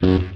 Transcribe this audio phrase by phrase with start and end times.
[0.00, 0.28] Welcome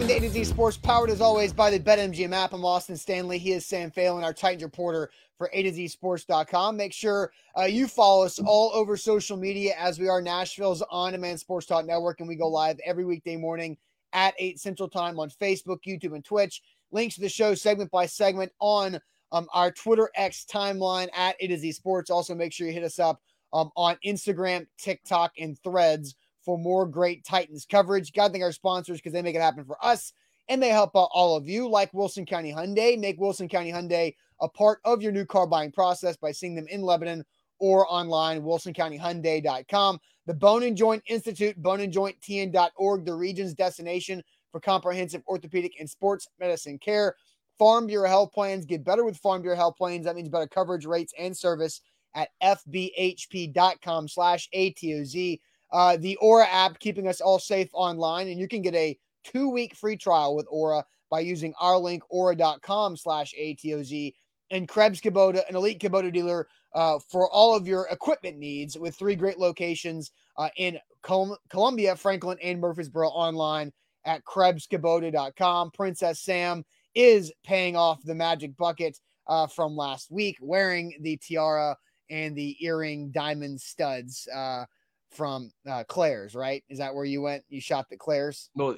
[0.00, 2.52] to A to Z Sports, powered as always by the BetMGM app.
[2.52, 3.38] I'm Austin Stanley.
[3.38, 6.76] He is Sam Phelan, our Titans reporter for A to Z Sports.com.
[6.76, 11.12] Make sure uh, you follow us all over social media as we are Nashville's on
[11.12, 13.78] demand sports talk network, and we go live every weekday morning
[14.12, 16.60] at 8 Central Time on Facebook, YouTube, and Twitch.
[16.90, 19.00] Links to the show segment by segment on
[19.32, 22.10] um, our Twitter X timeline at A to Z Sports.
[22.10, 26.86] Also, make sure you hit us up um, on Instagram, TikTok, and threads for more
[26.86, 28.12] great Titans coverage.
[28.12, 30.12] To thank our sponsors because they make it happen for us
[30.48, 32.98] and they help out all of you, like Wilson County Hyundai.
[32.98, 36.66] Make Wilson County Hyundai a part of your new car buying process by seeing them
[36.68, 37.24] in Lebanon
[37.58, 40.00] or online, wilsoncountyhyundai.com.
[40.26, 46.78] The Bone and Joint Institute, boneandjointtn.org, the region's destination for comprehensive orthopedic and sports medicine
[46.78, 47.14] care.
[47.58, 50.04] Farm Bureau Health Plans get better with Farm Bureau Health Plans.
[50.04, 51.80] That means better coverage rates and service
[52.14, 55.40] at fbhp.com slash ATOZ.
[55.72, 59.48] Uh, the Aura app keeping us all safe online, and you can get a two
[59.48, 64.14] week free trial with Aura by using our link aura.com slash ATOZ.
[64.50, 68.96] And Krebs Kubota, an elite Kubota dealer uh, for all of your equipment needs with
[68.96, 73.72] three great locations uh, in Col- Columbia, Franklin, and Murfreesboro online
[74.04, 75.70] at KrebsKubota.com.
[75.72, 76.64] Princess Sam
[76.94, 81.76] is paying off the magic bucket uh, from last week, wearing the tiara
[82.12, 84.66] and the earring diamond studs uh,
[85.10, 86.62] from uh, Claire's, right?
[86.68, 87.42] Is that where you went?
[87.48, 88.50] You shopped at Claire's?
[88.54, 88.76] Well,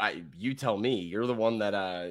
[0.00, 1.00] I, you tell me.
[1.00, 2.08] You're the one that uh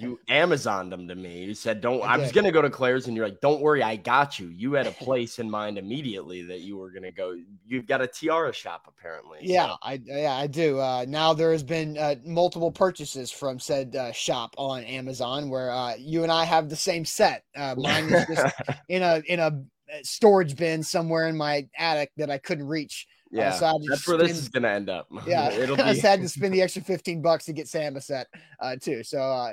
[0.00, 1.44] you Amazoned them to me.
[1.44, 2.02] You said don't.
[2.02, 4.48] I, I was gonna go to Claire's, and you're like, "Don't worry, I got you."
[4.48, 7.36] You had a place in mind immediately that you were gonna go.
[7.66, 9.38] You've got a tiara shop, apparently.
[9.42, 9.76] Yeah, so.
[9.82, 10.80] I yeah I do.
[10.80, 15.70] Uh, now there has been uh, multiple purchases from said uh, shop on Amazon, where
[15.70, 17.44] uh, you and I have the same set.
[17.56, 18.54] Uh, mine is just
[18.88, 19.52] in a in a
[20.02, 23.06] storage bin somewhere in my attic that I couldn't reach.
[23.30, 25.08] Yeah, so that's where this is gonna end up.
[25.26, 25.82] Yeah, it'll be...
[25.82, 28.28] I to spend the extra fifteen bucks to get Sam a set
[28.60, 29.02] uh, too.
[29.02, 29.52] So uh,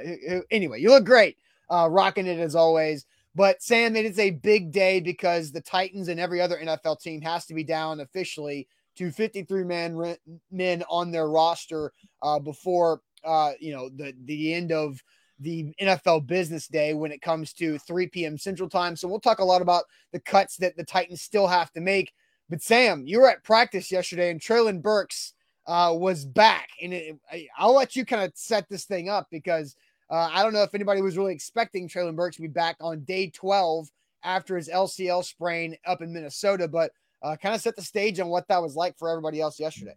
[0.52, 1.38] anyway, you look great,
[1.70, 3.06] uh, rocking it as always.
[3.36, 7.22] But Sam, it is a big day because the Titans and every other NFL team
[7.22, 10.16] has to be down officially to 53 man
[10.52, 15.02] men on their roster uh, before uh, you know the the end of
[15.40, 18.38] the NFL business day when it comes to 3 p.m.
[18.38, 18.96] Central Time.
[18.96, 22.14] So we'll talk a lot about the cuts that the Titans still have to make.
[22.50, 25.34] But Sam, you were at practice yesterday, and Treylon Burks
[25.66, 27.20] uh, was back, and it,
[27.58, 29.76] I'll let you kind of set this thing up because
[30.12, 33.04] uh, I don't know if anybody was really expecting Treylon Burks to be back on
[33.04, 33.90] day 12
[34.24, 36.92] after his LCL sprain up in Minnesota, but
[37.24, 39.96] uh, kind of set the stage on what that was like for everybody else yesterday.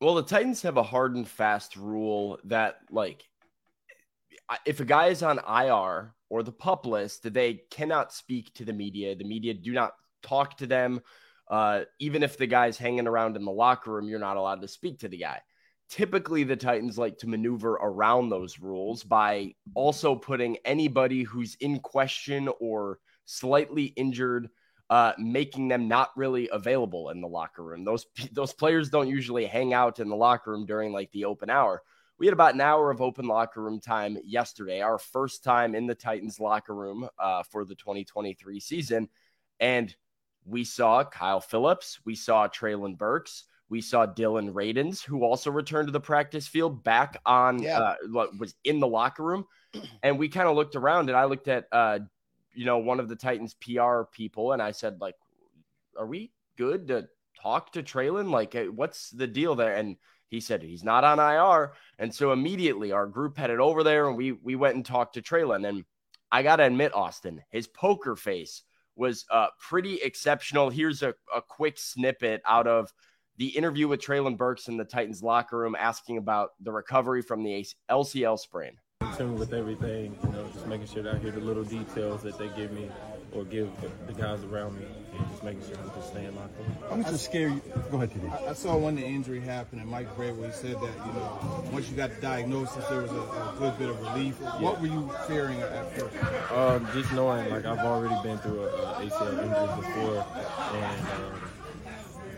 [0.00, 3.24] Well, the Titans have a hard and fast rule that, like,
[4.64, 8.72] if a guy is on IR or the pup list, they cannot speak to the
[8.72, 9.16] media.
[9.16, 11.00] The media do not talk to them
[11.50, 14.68] uh, even if the guy's hanging around in the locker room, you're not allowed to
[14.68, 15.40] speak to the guy.
[15.88, 21.78] Typically, the Titans like to maneuver around those rules by also putting anybody who's in
[21.80, 24.50] question or slightly injured,
[24.90, 27.84] uh, making them not really available in the locker room.
[27.84, 31.48] Those those players don't usually hang out in the locker room during like the open
[31.48, 31.82] hour.
[32.18, 35.86] We had about an hour of open locker room time yesterday, our first time in
[35.86, 39.08] the Titans locker room uh, for the 2023 season,
[39.60, 39.94] and
[40.48, 45.88] we saw Kyle Phillips, we saw Treylon Burks, we saw Dillon Radunz, who also returned
[45.88, 47.78] to the practice field back on yeah.
[47.78, 49.44] uh, was in the locker room,
[50.02, 51.98] and we kind of looked around, and I looked at uh,
[52.54, 55.16] you know one of the Titans PR people, and I said like,
[55.98, 57.08] "Are we good to
[57.40, 58.30] talk to Treylon?
[58.30, 59.96] Like, what's the deal there?" And
[60.28, 64.16] he said he's not on IR, and so immediately our group headed over there, and
[64.16, 65.84] we we went and talked to Treylon, and
[66.32, 68.62] I gotta admit, Austin, his poker face
[68.98, 70.70] was uh, pretty exceptional.
[70.70, 72.92] Here's a, a quick snippet out of
[73.36, 77.44] the interview with Treylon Burks in the Titans locker room asking about the recovery from
[77.44, 78.72] the LCL sprain.
[79.00, 82.22] In tune with everything, you know, just making sure that I hear the little details
[82.22, 82.90] that they give me
[83.32, 83.70] or give
[84.08, 84.86] the guys around me.
[85.18, 86.66] And just making sure I'm just staying locked in.
[86.92, 87.60] I'm just scared.
[87.90, 88.30] Go ahead, TD.
[88.30, 91.64] I, I saw when the injury happened, and Mike Vrabel, he said that you know
[91.72, 94.36] once you got the diagnosis, there was a, a good bit of relief.
[94.40, 94.60] Yeah.
[94.60, 96.52] What were you fearing at first?
[96.52, 100.26] Um, just knowing like I've already been through a, a ACL injury before,
[100.76, 101.50] and um,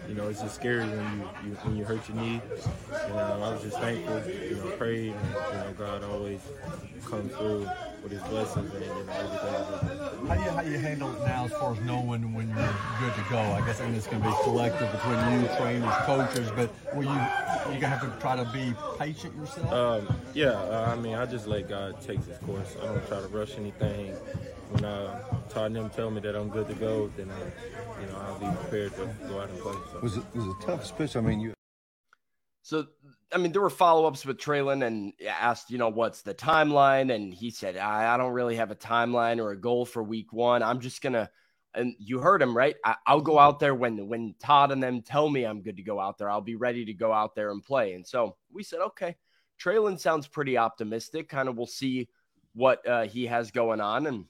[0.08, 2.40] you know it's just scary when you, you when you hurt your knee.
[3.04, 6.40] And um, I was just thankful, you know, prayed, and you know God always
[7.04, 7.68] comes through
[8.02, 10.28] with His blessings and you know everything.
[10.28, 12.74] How do you how do you handle it now as far as knowing when you're
[13.00, 13.38] good to go?
[13.38, 17.04] I guess I mean it's going to be collective between you, trainers, coaches, but will
[17.04, 17.20] you
[17.74, 19.72] you gonna have to try to be patient yourself?
[19.72, 22.76] Um, yeah, uh, I mean I just let God take His course.
[22.82, 24.14] I don't try to rush anything.
[24.70, 28.06] When uh, Todd and them tell me that I'm good to go, then I, you
[28.06, 29.74] know I'll be prepared to go out and play.
[29.92, 30.00] So.
[30.00, 31.16] Was it was a tough speech?
[31.16, 31.54] I mean you.
[32.62, 32.86] So,
[33.32, 37.14] I mean, there were follow ups with Treylon and asked, you know, what's the timeline?
[37.14, 40.32] And he said, I, I, don't really have a timeline or a goal for week
[40.32, 40.62] one.
[40.62, 41.30] I'm just going to,
[41.74, 42.74] and you heard him, right?
[42.84, 45.82] I, will go out there when, when Todd and them tell me I'm good to
[45.84, 46.28] go out there.
[46.28, 47.92] I'll be ready to go out there and play.
[47.94, 49.14] And so we said, okay,
[49.60, 51.28] Treylon sounds pretty optimistic.
[51.28, 52.08] Kind of we'll see
[52.54, 54.06] what uh, he has going on.
[54.08, 54.24] And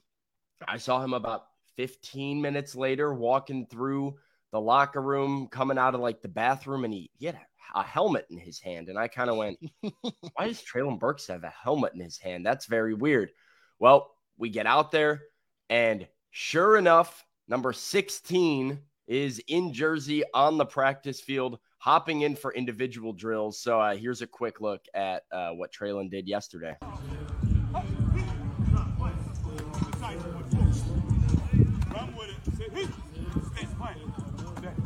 [0.67, 1.45] I saw him about
[1.77, 4.17] 15 minutes later walking through
[4.51, 7.39] the locker room, coming out of like the bathroom, and he, he had a
[7.75, 8.89] helmet in his hand.
[8.89, 12.45] And I kind of went, why does Treylon Burks have a helmet in his hand?
[12.45, 13.31] That's very weird.
[13.79, 15.23] Well, we get out there,
[15.69, 22.53] and sure enough, number 16 is in Jersey on the practice field, hopping in for
[22.53, 23.59] individual drills.
[23.59, 26.75] So uh, here's a quick look at uh, what Treylon did yesterday.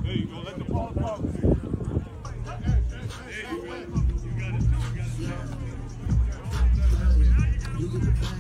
[0.04, 0.40] There you go.
[0.40, 1.20] Let the ball talk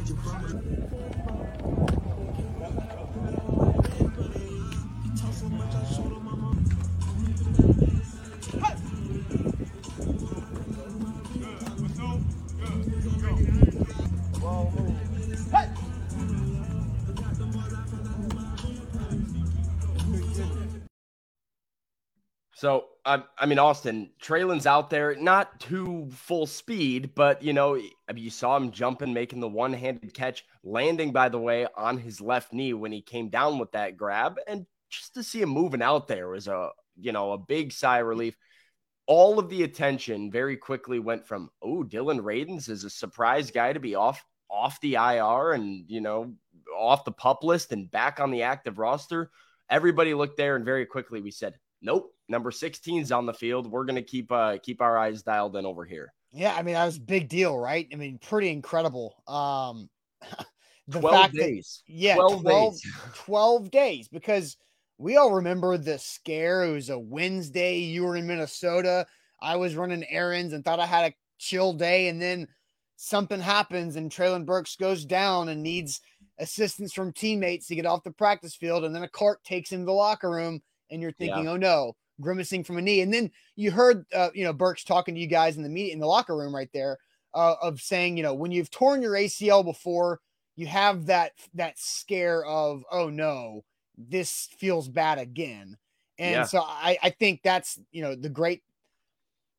[0.08, 1.15] you.
[22.56, 27.78] So I, I mean, Austin Treylon's out there, not too full speed, but you know,
[28.16, 32.54] you saw him jumping, making the one-handed catch, landing by the way on his left
[32.54, 36.08] knee when he came down with that grab, and just to see him moving out
[36.08, 38.38] there was a you know a big sigh of relief.
[39.06, 43.74] All of the attention very quickly went from oh Dillon Radunz is a surprise guy
[43.74, 46.34] to be off off the IR and you know
[46.74, 49.30] off the pup list and back on the active roster.
[49.70, 51.56] Everybody looked there, and very quickly we said
[51.86, 53.72] nope, number 16's on the field.
[53.72, 56.12] We're going to keep uh keep our eyes dialed in over here.
[56.34, 57.88] Yeah, I mean that was a big deal, right?
[57.94, 59.16] I mean, pretty incredible.
[59.28, 59.90] Um
[60.88, 61.84] the 12 fact days.
[61.88, 62.92] That, yeah, 12, 12, days.
[63.14, 64.58] 12 days because
[64.98, 66.64] we all remember the scare.
[66.64, 67.78] It was a Wednesday.
[67.78, 69.06] You were in Minnesota.
[69.42, 72.48] I was running errands and thought I had a chill day, and then
[72.96, 76.00] something happens, and Treylon Burks goes down and needs
[76.40, 79.82] assistance from teammates to get off the practice field, and then a cart takes him
[79.82, 80.62] to the locker room
[80.92, 81.52] and you're thinking, yeah.
[81.52, 83.02] oh no, grimacing from a knee.
[83.02, 85.94] And then you heard, uh, you know, Burks talking to you guys in the media
[85.94, 86.98] in the locker room right there
[87.34, 90.20] uh, of saying, you know, when you've torn your ACL before,
[90.56, 93.64] you have that that scare of, oh no,
[93.98, 95.78] this feels bad again.
[96.18, 96.44] And yeah.
[96.44, 98.64] so I, I think that's you know the great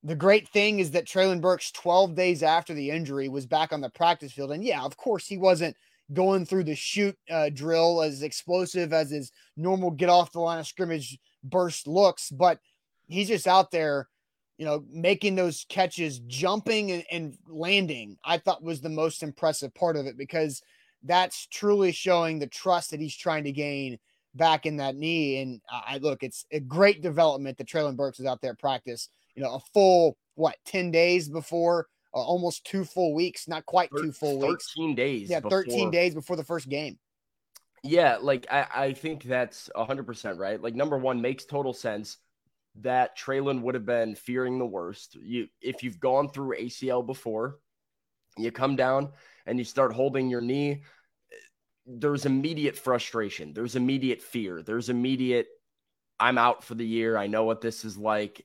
[0.02, 3.80] the great thing is that Treylon Burks 12 days after the injury was back on
[3.80, 4.52] the practice field.
[4.52, 5.76] And yeah, of course he wasn't
[6.12, 10.58] going through the shoot uh, drill as explosive as his normal get off the line
[10.58, 12.60] of scrimmage burst looks, but
[13.08, 14.08] he's just out there,
[14.58, 18.16] you know, making those catches, jumping and, and landing.
[18.24, 20.62] I thought was the most impressive part of it because
[21.02, 23.98] that's truly showing the trust that he's trying to gain
[24.34, 25.40] back in that knee.
[25.40, 29.08] And I look, it's a great development that Treylon Burks is out there practice.
[29.34, 31.86] You know, a full what 10 days before
[32.16, 34.72] uh, almost two full weeks, not quite two full 13 weeks.
[34.74, 35.28] 13 days.
[35.28, 35.90] Yeah, 13 before.
[35.90, 36.98] days before the first game.
[37.82, 40.60] Yeah, like I, I think that's 100% right.
[40.60, 42.16] Like, number one, makes total sense
[42.80, 45.14] that Treylon would have been fearing the worst.
[45.14, 47.58] You, if you've gone through ACL before,
[48.38, 49.10] you come down
[49.44, 50.84] and you start holding your knee.
[51.86, 53.52] There's immediate frustration.
[53.52, 54.62] There's immediate fear.
[54.62, 55.48] There's immediate,
[56.18, 57.18] I'm out for the year.
[57.18, 58.44] I know what this is like,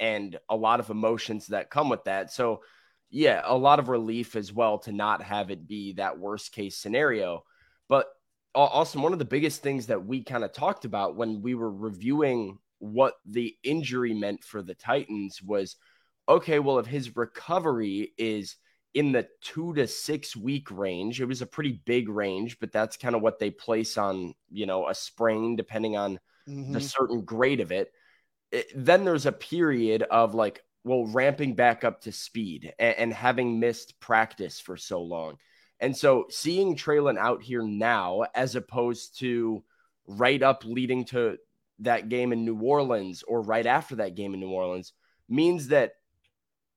[0.00, 2.32] and a lot of emotions that come with that.
[2.32, 2.62] So
[3.10, 6.76] yeah, a lot of relief as well to not have it be that worst case
[6.76, 7.44] scenario.
[7.88, 8.06] But
[8.54, 11.72] Austin, one of the biggest things that we kind of talked about when we were
[11.72, 15.76] reviewing what the injury meant for the Titans was
[16.28, 18.56] okay, well, if his recovery is
[18.94, 22.96] in the two to six week range, it was a pretty big range, but that's
[22.96, 26.72] kind of what they place on, you know, a sprain, depending on mm-hmm.
[26.72, 27.92] the certain grade of it,
[28.52, 33.12] it, then there's a period of like, well, ramping back up to speed and, and
[33.12, 35.36] having missed practice for so long.
[35.80, 39.64] And so seeing Treylon out here now, as opposed to
[40.06, 41.38] right up leading to
[41.80, 44.92] that game in New Orleans or right after that game in New Orleans,
[45.28, 45.92] means that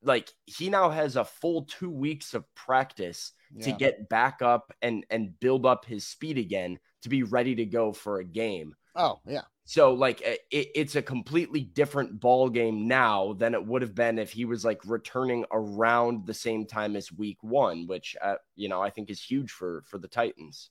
[0.02, 3.66] like he now has a full two weeks of practice yeah.
[3.66, 7.66] to get back up and and build up his speed again to be ready to
[7.66, 8.76] go for a game.
[8.96, 9.44] Oh yeah.
[9.66, 14.20] So like it, it's a completely different ball game now than it would have been
[14.20, 18.68] if he was like returning around the same time as week one, which uh, you
[18.68, 20.70] know I think is huge for for the Titans.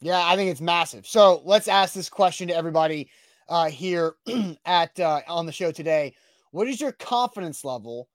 [0.00, 1.06] Yeah, I think it's massive.
[1.06, 3.10] So let's ask this question to everybody
[3.48, 4.14] uh, here
[4.64, 6.14] at uh, on the show today.
[6.52, 8.08] What is your confidence level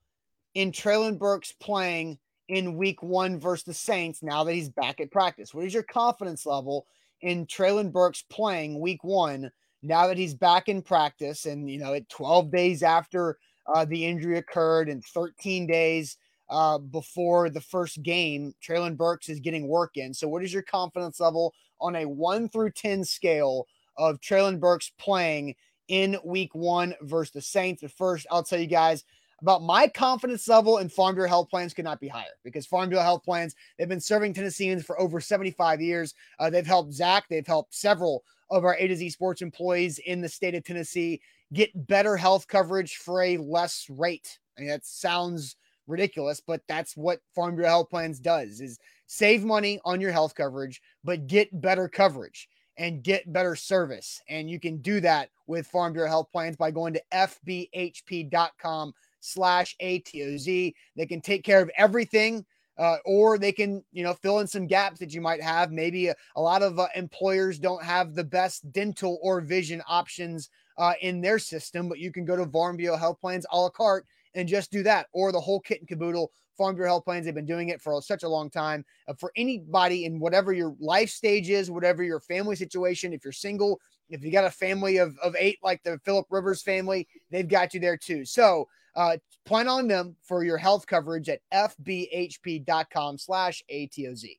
[0.54, 2.18] in Treylon Burks playing
[2.50, 5.54] in week one versus the Saints now that he's back at practice?
[5.54, 6.88] What is your confidence level
[7.22, 9.52] in Treylon Burks playing week one
[9.88, 13.38] now that he's back in practice and, you know, at 12 days after
[13.74, 16.18] uh, the injury occurred and 13 days
[16.50, 20.14] uh, before the first game, Treylon Burks is getting work in.
[20.14, 23.68] So, what is your confidence level on a one through 10 scale
[23.98, 25.56] of Treylon Burks playing
[25.88, 27.82] in week one versus the Saints?
[27.82, 29.04] But first, I'll tell you guys
[29.42, 32.90] about my confidence level in Farm Bureau Health Plans could not be higher because Farm
[32.90, 36.16] Bureau Health Plans, they've been serving Tennesseans for over 75 years.
[36.40, 40.22] Uh, they've helped Zach, they've helped several of our A to Z sports employees in
[40.22, 41.22] the state of Tennessee
[41.54, 44.40] get better health coverage for a less rate.
[44.58, 49.44] I mean, that sounds ridiculous, but that's what Farm Bureau Health Plans does is save
[49.44, 54.22] money on your health coverage, but get better coverage and get better service.
[54.30, 59.76] And you can do that with Farm Bureau Health Plans by going to fbhp.com slash
[59.82, 60.74] ATOZ.
[60.96, 62.46] They can take care of everything.
[62.78, 65.72] Uh, or they can, you know, fill in some gaps that you might have.
[65.72, 70.52] Maybe a, a lot of uh, employers don't have the best dental or vision options
[70.78, 74.06] uh, in their system, but you can go to Bureau Health Plans a la carte
[74.36, 76.32] and just do that, or the whole kit and caboodle.
[76.56, 78.84] Farm Bureau Health Plans, they've been doing it for such a long time.
[79.08, 83.32] Uh, for anybody in whatever your life stage is, whatever your family situation, if you're
[83.32, 87.48] single, if you got a family of, of eight like the Philip Rivers family, they've
[87.48, 88.26] got you there too.
[88.26, 88.68] So
[88.98, 94.38] uh, plan on them for your health coverage at fbhp.com slash ATOZ.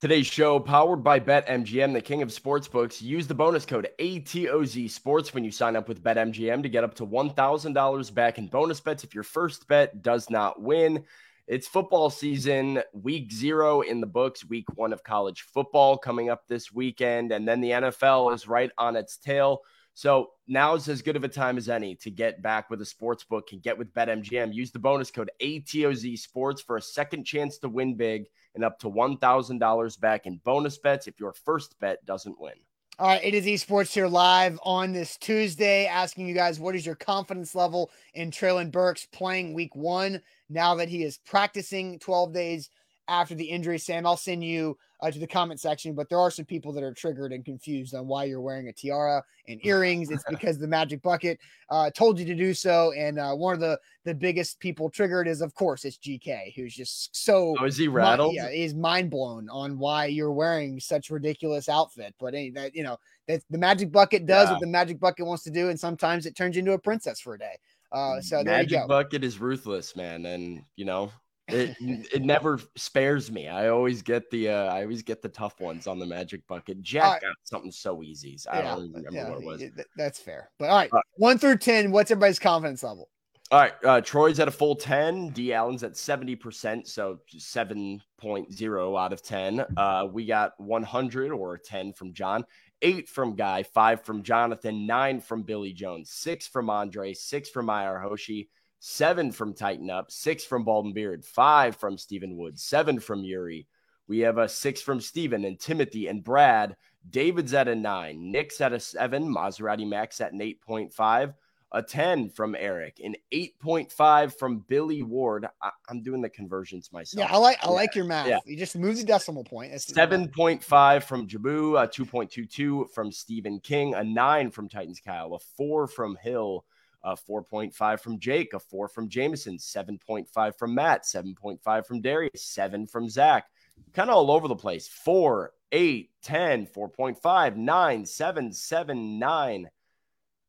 [0.00, 3.00] Today's show powered by BetMGM, the king of sportsbooks.
[3.00, 6.94] Use the bonus code ATOZ Sports when you sign up with BetMGM to get up
[6.96, 11.04] to $1,000 back in bonus bets if your first bet does not win.
[11.46, 16.46] It's football season, week zero in the books, week one of college football coming up
[16.48, 19.60] this weekend, and then the NFL is right on its tail.
[19.94, 22.84] So now is as good of a time as any to get back with a
[22.84, 24.52] sports book and get with BetMGM.
[24.52, 28.78] Use the bonus code ATOZ Sports for a second chance to win big and up
[28.80, 32.54] to $1,000 back in bonus bets if your first bet doesn't win.
[32.98, 36.86] All right, it is esports here live on this Tuesday, asking you guys what is
[36.86, 42.32] your confidence level in Treylon Burks playing week one now that he is practicing 12
[42.32, 42.70] days
[43.08, 43.78] after the injury.
[43.78, 46.82] Sam, I'll send you uh, to the comment section, but there are some people that
[46.82, 50.10] are triggered and confused on why you're wearing a tiara and earrings.
[50.10, 52.92] It's because the Magic Bucket uh, told you to do so.
[52.92, 56.74] And uh, one of the the biggest people triggered is, of course, it's GK, who's
[56.74, 57.54] just so.
[57.60, 58.34] Oh, is he rattled?
[58.34, 62.14] yeah, he's mind blown on why you're wearing such ridiculous outfit.
[62.18, 64.52] But any, that you know that the Magic Bucket does yeah.
[64.52, 67.20] what the Magic Bucket wants to do, and sometimes it turns you into a princess
[67.20, 67.58] for a day.
[67.92, 71.12] Uh, so Magic Bucket is ruthless, man, and you know
[71.48, 73.48] it it never spares me.
[73.48, 76.80] I always get the uh, I always get the tough ones on the magic bucket.
[76.82, 78.38] Jack uh, got something so easy.
[78.50, 79.84] I yeah, don't remember yeah, what it was.
[79.96, 80.50] That's fair.
[80.58, 83.10] But all right, uh, one through ten, what's everybody's confidence level?
[83.50, 85.28] All right, uh, Troy's at a full 10.
[85.28, 89.66] D Allen's at 70%, so 7.0 out of 10.
[89.76, 92.46] Uh, we got 100 or 10 from John,
[92.80, 97.66] 8 from Guy, 5 from Jonathan, 9 from Billy Jones, 6 from Andre, 6 from
[97.66, 98.48] Meyer Hoshi,
[98.86, 103.66] seven from Tighten Up, six from Baldwin Beard, five from Stephen Woods, seven from Yuri.
[104.08, 106.76] We have a six from Stephen and Timothy and Brad.
[107.08, 111.32] David's at a nine, Nick's at a seven, Maserati Max at an 8.5,
[111.72, 115.46] a 10 from Eric, an 8.5 from Billy Ward.
[115.62, 117.26] I, am doing the conversions myself.
[117.26, 117.72] Yeah, I like I yeah.
[117.72, 118.28] like your math.
[118.28, 118.38] Yeah.
[118.44, 119.72] You just move the decimal point.
[119.72, 125.86] 7.5 from Jabu, a 2.22 from Stephen King, a nine from Titans Kyle, a four
[125.86, 126.66] from Hill,
[127.04, 132.86] a 4.5 from Jake, a 4 from Jameson, 7.5 from Matt, 7.5 from Darius, 7
[132.86, 133.44] from Zach.
[133.92, 134.88] Kind of all over the place.
[134.88, 139.70] 4, 8, 10, 4.5, 9, 7, 7, 9.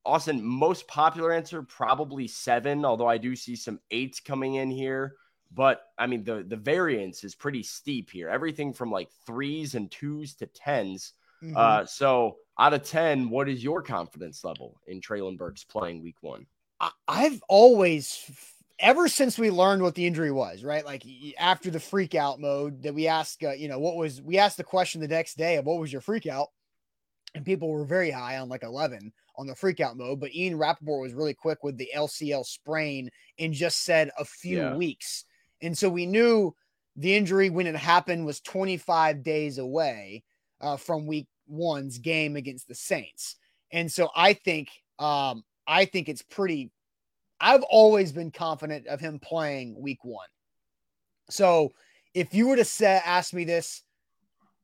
[0.06, 5.16] Austin, most popular answer, probably 7, although I do see some 8s coming in here.
[5.52, 8.30] But I mean, the, the variance is pretty steep here.
[8.30, 11.12] Everything from like threes and twos to 10s.
[11.46, 11.58] Mm-hmm.
[11.58, 16.18] Uh, so out of 10, what is your confidence level in Treylon Burks playing week
[16.22, 16.46] one?
[17.08, 18.20] I've always,
[18.80, 20.86] ever since we learned what the injury was, right?
[20.86, 21.04] Like
[21.40, 24.58] after the freak out mode that we asked, uh, you know, what was, we asked
[24.58, 26.48] the question the next day of what was your freak out?
[27.34, 30.20] And people were very high on like 11 on the freak out mode.
[30.20, 33.10] But Ian Rapoport was really quick with the LCL sprain
[33.40, 34.76] and just said a few yeah.
[34.76, 35.26] weeks.
[35.62, 36.56] And so we knew
[36.96, 40.24] the injury when it happened was 25 days away
[40.62, 43.36] uh, from week one's game against the Saints.
[43.72, 46.72] And so I think um, I think it's pretty
[47.40, 50.28] I've always been confident of him playing week one.
[51.30, 51.74] So
[52.14, 53.84] if you were to say ask me this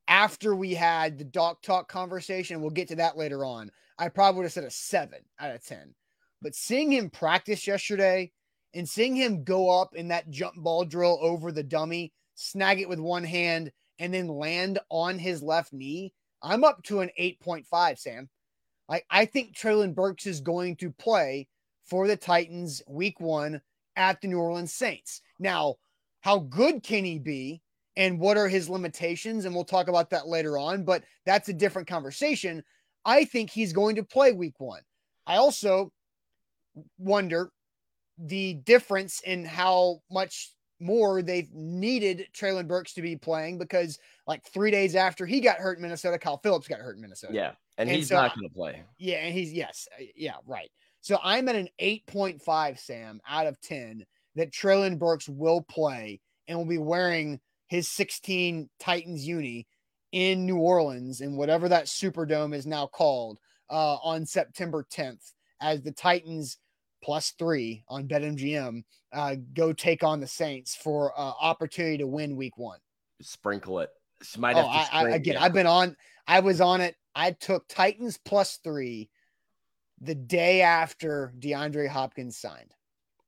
[0.08, 3.72] after we had the doc talk conversation, we'll get to that later on.
[3.98, 5.94] I probably would have said a seven out of 10.
[6.42, 8.32] But seeing him practice yesterday
[8.74, 12.90] and seeing him go up in that jump ball drill over the dummy, snag it
[12.90, 17.98] with one hand, and then land on his left knee I'm up to an 8.5,
[17.98, 18.30] Sam.
[18.90, 21.48] Like I think Treylon Burks is going to play
[21.86, 23.62] for the Titans week one
[23.96, 25.22] at the New Orleans Saints.
[25.40, 25.76] Now,
[26.22, 27.62] how good can he be?
[27.98, 29.46] And what are his limitations?
[29.46, 32.64] And we'll talk about that later on, but that's a different conversation.
[33.04, 34.82] I think he's going to play week one.
[35.28, 35.92] I also
[36.98, 37.52] wonder
[38.18, 44.44] the difference in how much more they've needed Treylon Burks to be playing because like
[44.46, 47.34] three days after he got hurt in Minnesota, Kyle Phillips got hurt in Minnesota.
[47.34, 47.52] Yeah.
[47.78, 48.84] And, and he's so, not going to play.
[48.98, 49.18] Yeah.
[49.18, 49.88] And he's, yes.
[50.00, 50.36] Uh, yeah.
[50.46, 50.70] Right.
[51.02, 56.58] So I'm at an 8.5, Sam, out of 10 that Treylon Burks will play and
[56.58, 59.68] will be wearing his 16 Titans uni
[60.12, 65.82] in New Orleans in whatever that Superdome is now called uh, on September 10th as
[65.82, 66.58] the Titans
[67.02, 72.36] plus three on BetMGM uh, go take on the Saints for uh, opportunity to win
[72.36, 72.80] Week One.
[73.22, 73.90] Sprinkle it.
[74.38, 75.38] might have oh, I, I, again.
[75.38, 75.96] I've been on.
[76.28, 76.96] I was on it.
[77.14, 79.10] I took Titans plus three
[80.00, 82.74] the day after DeAndre Hopkins signed.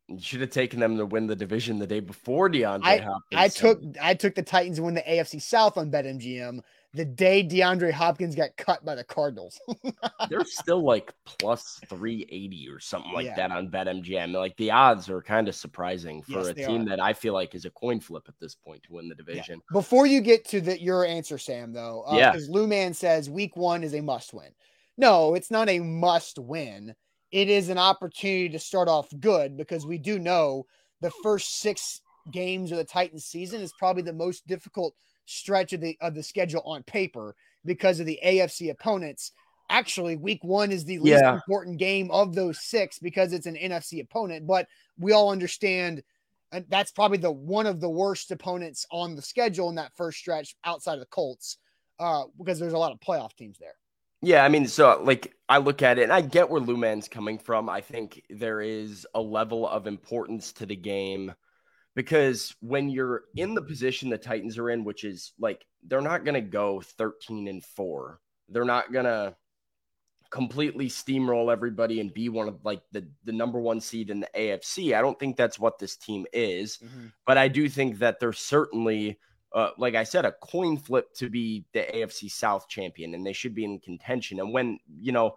[0.08, 3.22] You should have taken them to win the division the day before DeAndre I, Hopkins.
[3.32, 6.62] I took I took the Titans to win the AFC South on BetMGM
[6.94, 9.60] the day DeAndre Hopkins got cut by the Cardinals.
[10.30, 13.36] They're still like plus 380 or something like yeah.
[13.36, 14.32] that on BetMGM.
[14.34, 16.90] Like the odds are kind of surprising for yes, a team are.
[16.90, 19.56] that I feel like is a coin flip at this point to win the division.
[19.56, 19.80] Yeah.
[19.80, 22.32] Before you get to the, your answer, Sam, though, uh, yeah.
[22.32, 24.52] because Lou Man says week one is a must win.
[24.96, 26.94] No, it's not a must win.
[27.32, 30.68] It is an opportunity to start off good because we do know
[31.02, 34.94] the first six games of the Titans season is probably the most difficult–
[35.26, 39.32] stretch of the of the schedule on paper because of the AFC opponents.
[39.70, 41.34] Actually, week one is the least yeah.
[41.34, 44.46] important game of those six because it's an NFC opponent.
[44.46, 46.04] But we all understand
[46.54, 50.20] and that's probably the one of the worst opponents on the schedule in that first
[50.20, 51.58] stretch outside of the Colts,
[52.00, 53.74] uh, because there's a lot of playoff teams there.
[54.22, 57.40] Yeah, I mean, so like I look at it and I get where Luman's coming
[57.40, 57.70] from.
[57.70, 61.34] I think there is a level of importance to the game
[61.96, 66.26] because when you're in the position the Titans are in, which is like they're not
[66.26, 68.20] going to go 13 and 4.
[68.50, 69.36] They're not going to
[70.30, 74.30] completely steamroll everybody and be one of like the the number 1 seed in the
[74.36, 74.96] AFC.
[74.96, 77.08] I don't think that's what this team is, mm-hmm.
[77.26, 79.20] but I do think that they're certainly
[79.54, 83.34] uh, like I said, a coin flip to be the AFC South champion, and they
[83.34, 84.40] should be in contention.
[84.40, 85.36] And when you know,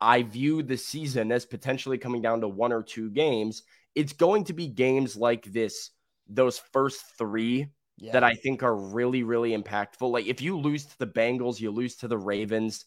[0.00, 4.44] I view the season as potentially coming down to one or two games, it's going
[4.44, 5.90] to be games like this
[6.28, 8.12] those first three yeah.
[8.12, 10.10] that I think are really, really impactful.
[10.10, 12.84] Like if you lose to the Bengals, you lose to the Ravens,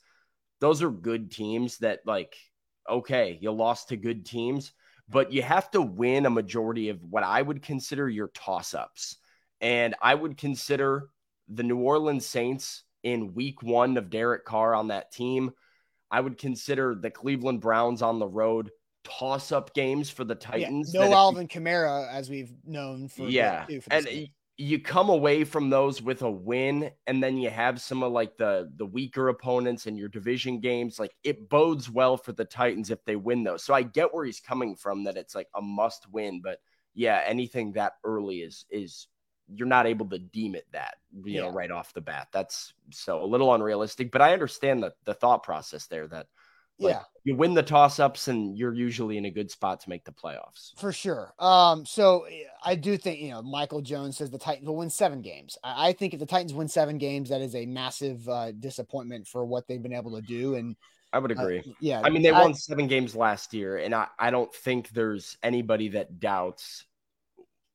[0.60, 2.36] those are good teams that, like,
[2.90, 4.74] okay, you lost to good teams,
[5.10, 9.18] but you have to win a majority of what I would consider your toss ups.
[9.60, 11.10] And I would consider
[11.48, 15.52] the New Orleans Saints in week one of Derek Carr on that team.
[16.10, 18.70] I would consider the Cleveland Browns on the road
[19.04, 20.94] toss up games for the Titans.
[20.94, 24.28] Yeah, no Alvin you, Kamara, as we've known for yeah, for and game.
[24.58, 28.38] you come away from those with a win, and then you have some of like
[28.38, 31.00] the the weaker opponents in your division games.
[31.00, 33.64] Like it bodes well for the Titans if they win those.
[33.64, 36.60] So I get where he's coming from that it's like a must win, but
[36.94, 39.08] yeah, anything that early is is
[39.54, 41.42] you're not able to deem it that you yeah.
[41.42, 42.28] know right off the bat.
[42.32, 46.28] That's so a little unrealistic, but I understand the the thought process there that
[46.82, 47.04] like, yeah.
[47.24, 50.12] You win the toss ups and you're usually in a good spot to make the
[50.12, 50.72] playoffs.
[50.80, 51.36] For sure.
[51.38, 54.90] Um, so eh, I do think, you know, Michael Jones says the Titans will win
[54.90, 55.56] seven games.
[55.64, 59.28] I, I think if the Titans win seven games, that is a massive uh, disappointment
[59.28, 60.56] for what they've been able to do.
[60.56, 60.76] And
[61.14, 61.60] I would agree.
[61.60, 62.02] Uh, yeah.
[62.04, 65.90] I mean, they won seven games last year, and I, I don't think there's anybody
[65.90, 66.86] that doubts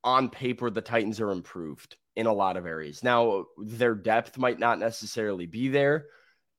[0.03, 3.05] on paper the Titans are improved in a lot of areas.
[3.05, 6.07] Now, their depth might not necessarily be there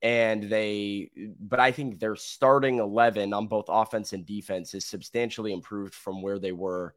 [0.01, 5.53] and they but I think their starting 11 on both offense and defense is substantially
[5.53, 6.93] improved from where they were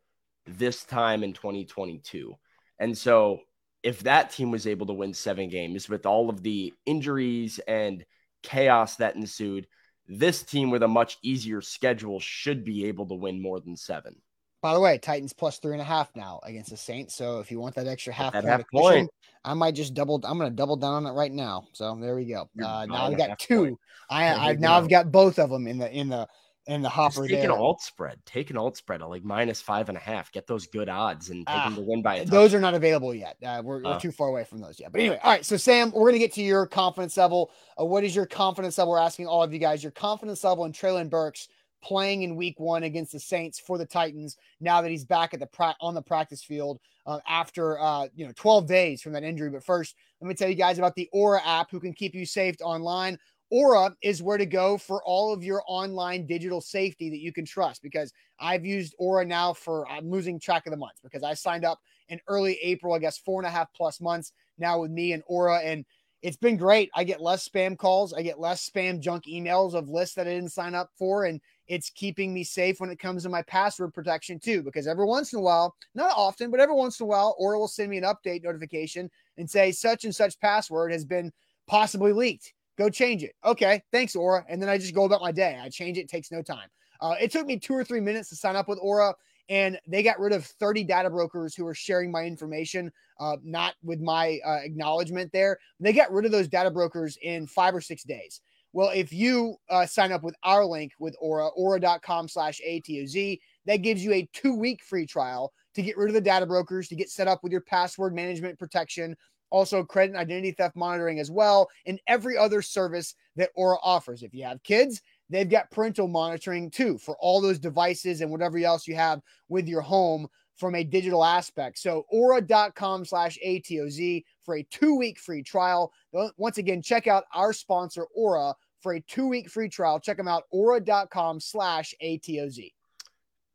[0.46, 2.34] this time in 2022.
[2.78, 3.40] And so
[3.82, 8.04] if that team was able to win 7 games with all of the injuries and
[8.42, 9.66] chaos that ensued,
[10.06, 14.14] this team with a much easier schedule should be able to win more than 7.
[14.62, 17.14] By the way, Titans plus three and a half now against the Saints.
[17.14, 19.10] So if you want that extra half, that half point,
[19.44, 20.20] I might just double.
[20.24, 21.68] I'm going to double down on it right now.
[21.72, 22.48] So there we go.
[22.62, 23.64] Uh, now I've got two.
[23.64, 23.78] Point.
[24.10, 26.28] I, I've now I've got both of them in the in the
[26.66, 27.22] in the hopper.
[27.22, 27.50] Just take there.
[27.50, 28.18] an alt spread.
[28.26, 30.30] Take an alt spread of like minus five and a half.
[30.30, 32.24] Get those good odds and take them to win by.
[32.24, 33.36] those are not available yet.
[33.44, 34.92] Uh, we're, we're, too far away from those yet.
[34.92, 35.44] But anyway, all right.
[35.44, 37.50] So Sam, we're gonna get to your confidence level.
[37.80, 38.92] Uh, what is your confidence level?
[38.92, 41.48] We're asking all of you guys your confidence level in Treylon Burks
[41.82, 45.40] playing in week one against the Saints for the Titans now that he's back at
[45.40, 49.24] the pra- on the practice field uh, after uh, you know 12 days from that
[49.24, 49.50] injury.
[49.50, 52.26] But first, let me tell you guys about the Aura app who can keep you
[52.26, 53.18] safe online.
[53.50, 57.44] Aura is where to go for all of your online digital safety that you can
[57.44, 61.34] trust because I've used Aura now for I'm losing track of the months because I
[61.34, 64.92] signed up in early April, I guess four and a half plus months now with
[64.92, 65.84] me and Aura and
[66.22, 66.90] it's been great.
[66.94, 68.12] I get less spam calls.
[68.12, 71.24] I get less spam junk emails of lists that I didn't sign up for.
[71.24, 75.06] And it's keeping me safe when it comes to my password protection too, because every
[75.06, 77.90] once in a while, not often, but every once in a while, Aura will send
[77.90, 81.32] me an update notification and say such and such password has been
[81.66, 82.52] possibly leaked.
[82.76, 83.34] Go change it.
[83.44, 84.44] Okay, thanks, Aura.
[84.48, 85.58] And then I just go about my day.
[85.62, 86.68] I change it, it takes no time.
[87.00, 89.14] Uh, it took me two or three minutes to sign up with Aura,
[89.50, 93.74] and they got rid of 30 data brokers who were sharing my information, uh, not
[93.82, 95.58] with my uh, acknowledgement there.
[95.80, 98.40] They got rid of those data brokers in five or six days.
[98.72, 103.78] Well, if you uh, sign up with our link with Aura, aura.com slash ATOZ, that
[103.78, 106.94] gives you a two week free trial to get rid of the data brokers, to
[106.94, 109.16] get set up with your password management protection,
[109.50, 114.22] also credit and identity theft monitoring as well, and every other service that Aura offers.
[114.22, 118.58] If you have kids, they've got parental monitoring too for all those devices and whatever
[118.58, 121.78] else you have with your home from a digital aspect.
[121.78, 125.92] So aura.com slash ATOZ for a two week free trial.
[126.36, 129.98] Once again, check out our sponsor, Aura, for a two week free trial.
[129.98, 132.72] Check them out, aura.com slash ATOZ.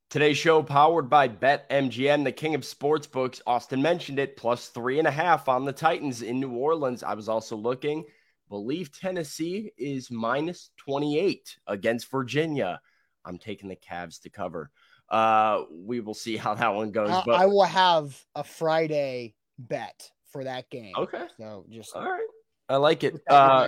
[0.09, 3.41] Today's show powered by BetMGM, the king of sportsbooks.
[3.45, 7.03] Austin mentioned it, plus three and a half on the Titans in New Orleans.
[7.03, 8.05] I was also looking.
[8.49, 12.79] Believe Tennessee is minus 28 against Virginia.
[13.23, 14.69] I'm taking the Cavs to cover.
[15.09, 17.09] Uh, we will see how that one goes.
[17.25, 20.93] But I will have a Friday bet for that game.
[20.95, 21.25] Okay.
[21.37, 22.27] So just all right.
[22.67, 23.21] I like it.
[23.29, 23.67] Uh,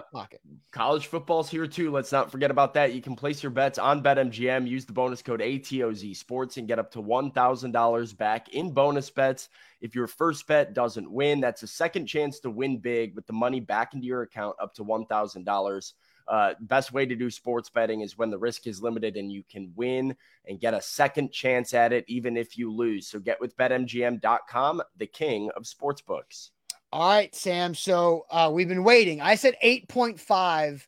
[0.71, 1.91] college football's here too.
[1.91, 2.93] Let's not forget about that.
[2.93, 4.67] You can place your bets on BetMGM.
[4.67, 9.49] Use the bonus code ATOZ Sports and get up to $1,000 back in bonus bets.
[9.81, 13.33] If your first bet doesn't win, that's a second chance to win big with the
[13.33, 15.93] money back into your account up to $1,000.
[16.27, 19.43] Uh, best way to do sports betting is when the risk is limited and you
[19.49, 23.07] can win and get a second chance at it, even if you lose.
[23.07, 26.49] So get with betmgm.com, the king of sportsbooks.
[26.91, 27.75] All right, Sam.
[27.75, 29.21] So uh, we've been waiting.
[29.21, 30.85] I said 8.5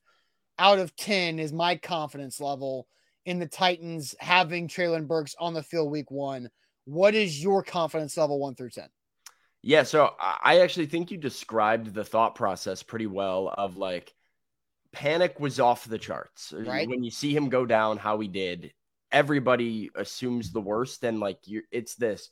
[0.57, 2.87] out of 10 is my confidence level
[3.25, 6.49] in the Titans having Treylon Burks on the field week one.
[6.85, 8.87] What is your confidence level one through 10?
[9.61, 14.13] Yeah, so I actually think you described the thought process pretty well of like
[14.93, 16.53] panic was off the charts.
[16.55, 16.87] Right.
[16.87, 18.71] When you see him go down how he did,
[19.11, 22.29] everybody assumes the worst and like you it's this,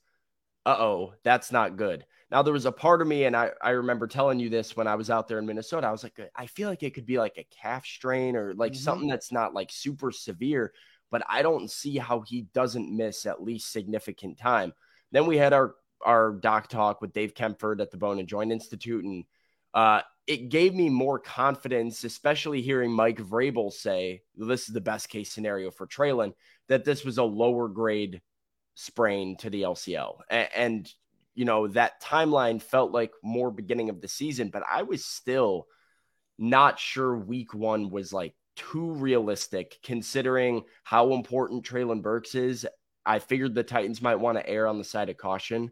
[0.65, 2.05] uh-oh, that's not good.
[2.29, 4.87] Now there was a part of me, and I, I remember telling you this when
[4.87, 5.87] I was out there in Minnesota.
[5.87, 8.73] I was like, I feel like it could be like a calf strain or like
[8.73, 8.81] mm-hmm.
[8.81, 10.73] something that's not like super severe,
[11.09, 14.73] but I don't see how he doesn't miss at least significant time.
[15.11, 18.51] Then we had our our doc talk with Dave Kempford at the Bone and Joint
[18.51, 19.23] Institute, and
[19.73, 25.07] uh, it gave me more confidence, especially hearing Mike Vrabel say this is the best
[25.07, 26.33] case scenario for Treylon,
[26.67, 28.21] that this was a lower grade
[28.75, 30.17] sprain to the LCL.
[30.29, 30.93] And, and,
[31.37, 35.67] you know, that timeline felt like more beginning of the season, but I was still
[36.39, 42.65] not sure week one was like too realistic considering how important Treylon Burks is.
[43.05, 45.71] I figured the Titans might want to err on the side of caution.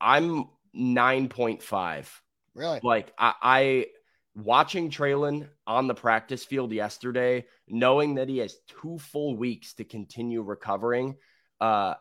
[0.00, 2.06] I'm 9.5
[2.54, 2.80] Really?
[2.82, 3.86] Like I, I
[4.34, 9.84] watching Treylon on the practice field yesterday, knowing that he has two full weeks to
[9.84, 11.16] continue recovering,
[11.60, 11.94] uh,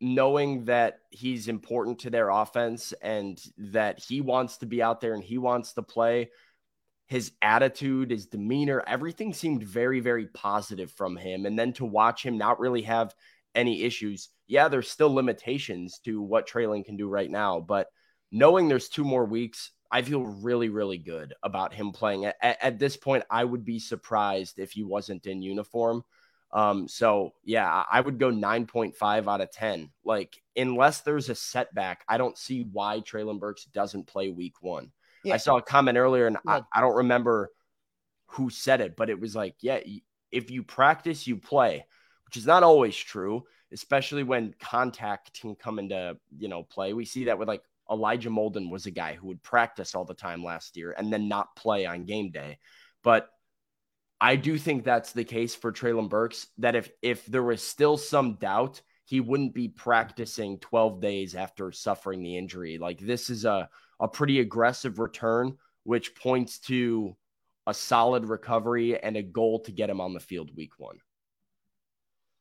[0.00, 5.14] knowing that he's important to their offense and that he wants to be out there
[5.14, 6.30] and he wants to play.
[7.06, 11.46] His attitude, his demeanor, everything seemed very, very positive from him.
[11.46, 13.14] And then to watch him not really have
[13.54, 14.28] any issues.
[14.46, 17.88] Yeah, there's still limitations to what Treylon can do right now, but
[18.30, 22.26] knowing there's two more weeks, I feel really, really good about him playing.
[22.26, 26.04] At, at, this point, I would be surprised if he wasn't in uniform.
[26.50, 29.90] Um, so yeah, I would go 9.5 out of 10.
[30.04, 34.92] Like, unless there's a setback, I don't see why Treylon Burks doesn't play week one.
[35.24, 35.34] Yeah.
[35.34, 37.50] I saw a comment earlier, and I, I don't remember
[38.28, 39.80] who said it, but it was like, yeah,
[40.30, 41.84] if you practice, you play,
[42.26, 46.92] which is not always true, especially when contact can come into you know play.
[46.92, 50.14] We see that with like Elijah Molden was a guy who would practice all the
[50.14, 52.58] time last year and then not play on game day.
[53.02, 53.30] But
[54.20, 56.48] I do think that's the case for Treylon Burks.
[56.58, 61.70] That if if there was still some doubt, he wouldn't be practicing 12 days after
[61.72, 62.78] suffering the injury.
[62.78, 63.68] Like this is a
[64.00, 67.16] a pretty aggressive return, which points to
[67.66, 70.98] a solid recovery and a goal to get him on the field week one.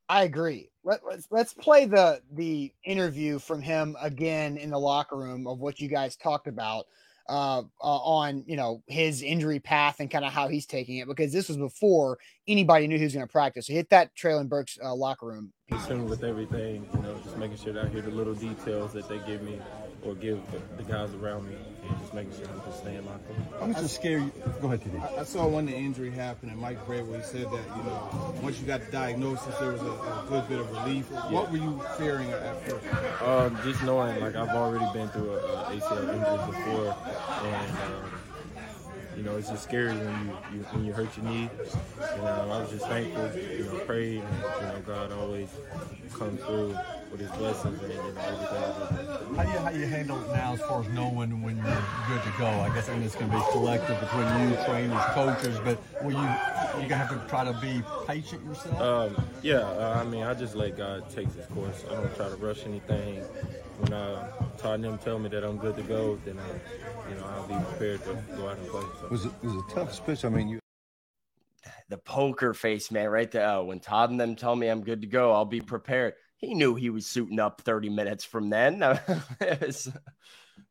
[0.09, 0.69] I agree.
[0.83, 5.59] Let, us let's play the the interview from him again in the locker room of
[5.59, 6.85] what you guys talked about
[7.29, 11.07] uh, uh, on you know his injury path and kind of how he's taking it
[11.07, 13.67] because this was before anybody knew he was going to practice.
[13.67, 15.51] So hit that Treylon Burks uh, locker room.
[15.69, 19.09] Concerned with everything, you know, just making sure that I hear the little details that
[19.09, 19.59] they give me
[20.03, 20.39] or give
[20.77, 21.55] the guys around me,
[21.89, 23.35] and just making sure I'm just staying locked in.
[23.61, 24.23] I'm just scared.
[24.23, 25.17] You go ahead, TD.
[25.17, 28.59] I, I saw when the injury happened, and Mike Vrabel said that you know once
[28.59, 31.07] you got the diagnosis, there was a, a good bit of relief.
[31.11, 31.31] Yeah.
[31.31, 33.23] What were you fearing at first?
[33.23, 36.95] Um, just knowing like I've already been through a, a ACL injury before,
[37.43, 37.71] and.
[37.71, 38.11] Um,
[39.17, 41.49] you know, it's just scary when you, you when you hurt your knee.
[41.97, 45.49] You um, know, I was just thankful, you know, prayed, and you know, God always
[46.13, 46.77] comes through
[47.11, 49.35] with His blessings and, and everything.
[49.35, 52.23] How do you how you handle it now as far as knowing when you're good
[52.23, 52.45] to go?
[52.45, 56.29] I guess and it's going to be collective between you, trainers, coaches, but will you
[56.81, 58.81] you gonna have to try to be patient yourself?
[58.81, 61.85] Um, yeah, uh, I mean, I just let God take His course.
[61.89, 63.21] I don't try to rush anything.
[63.79, 67.15] When uh, Todd and them tell me that I'm good to go, then I, you
[67.15, 68.83] know, I'll be prepared to go out and play.
[69.01, 69.07] So.
[69.09, 70.25] Was it was a tough switch?
[70.25, 70.59] I mean, you
[71.89, 73.49] the poker face man right there.
[73.49, 76.13] Oh, when Todd and them tell me I'm good to go, I'll be prepared.
[76.37, 78.79] He knew he was suiting up 30 minutes from then.
[79.61, 79.89] was,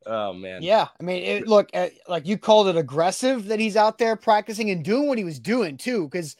[0.07, 0.62] oh man.
[0.62, 4.16] Yeah, I mean, it, look, uh, like you called it aggressive that he's out there
[4.16, 6.37] practicing and doing what he was doing too, because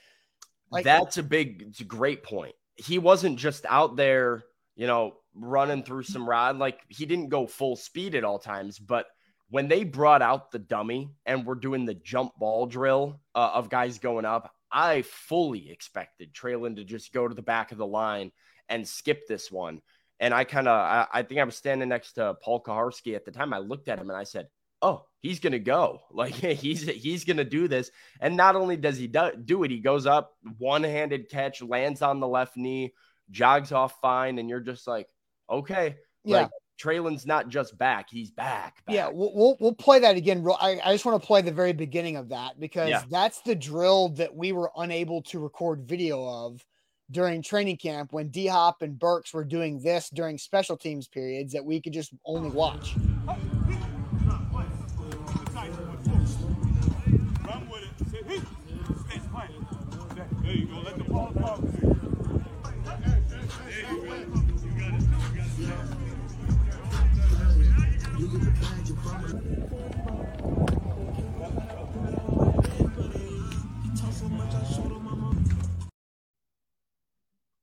[0.71, 2.55] like that's a big, it's a great point.
[2.77, 6.59] He wasn't just out there, you know, running through some rod.
[6.59, 9.07] Like he didn't go full speed at all times, but
[9.49, 13.71] when they brought out the dummy and we're doing the jump ball drill uh, of
[13.71, 17.87] guys going up, I fully expected Treylon to just go to the back of the
[17.87, 18.33] line
[18.69, 19.81] and skip this one.
[20.19, 23.25] And I kind of, I, I, think I was standing next to Paul Kuharsky at
[23.25, 23.53] the time.
[23.53, 24.49] I looked at him and I said,
[24.81, 26.01] "Oh, he's gonna go.
[26.11, 29.81] Like he's he's gonna do this." And not only does he do, do it, he
[29.81, 32.95] goes up, one-handed catch, lands on the left knee,
[33.31, 35.09] jogs off fine, and you're just like,
[35.51, 38.85] "Okay, yeah." Like, Treylon's not just back; he's back.
[38.85, 38.95] back.
[38.95, 40.47] Yeah, we'll, we'll, we'll play that again.
[40.61, 43.03] I, I just want to play the very beginning of that because yeah.
[43.11, 46.63] that's the drill that we were unable to record video of
[47.11, 51.53] during training camp when D Hop and Burks were doing this during special teams periods
[51.53, 52.95] that we could just only watch.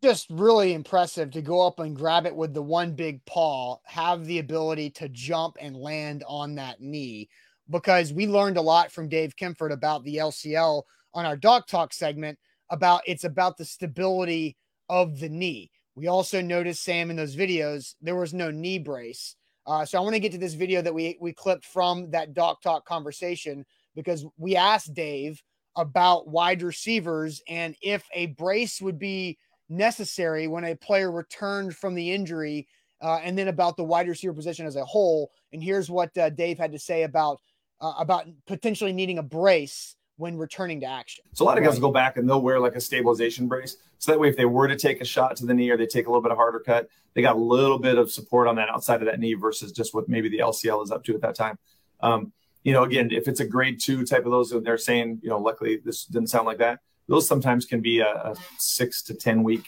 [0.04, 4.26] Just really impressive to go up and grab it with the one big paw, have
[4.26, 7.30] the ability to jump and land on that knee.
[7.70, 11.94] Because we learned a lot from Dave Kemford about the LCL on our Doc Talk
[11.94, 12.38] segment
[12.70, 14.58] about it's about the stability
[14.90, 15.72] of the knee.
[15.96, 19.38] We also noticed Sam in those videos there was no knee brace.
[19.66, 22.34] Uh, so I want to get to this video that we we clipped from that
[22.34, 25.42] Doc Talk conversation because we asked Dave
[25.78, 29.38] about wide receivers and if a brace would be
[29.74, 32.68] necessary when a player returned from the injury,
[33.02, 35.32] uh, and then about the wide receiver position as a whole.
[35.52, 37.42] And here's what uh, Dave had to say about
[37.82, 41.26] uh, about potentially needing a brace when returning to action.
[41.34, 43.78] So a lot of guys go back and they'll wear like a stabilization brace.
[43.98, 45.88] So that way, if they were to take a shot to the knee or they
[45.88, 48.56] take a little bit of harder cut, they got a little bit of support on
[48.56, 51.22] that outside of that knee versus just what maybe the LCL is up to at
[51.22, 51.58] that time.
[52.00, 52.32] Um,
[52.64, 55.40] you know, again, if it's a grade two type of those, they're saying, you know,
[55.40, 59.44] luckily this didn't sound like that those sometimes can be a, a six to ten
[59.44, 59.66] week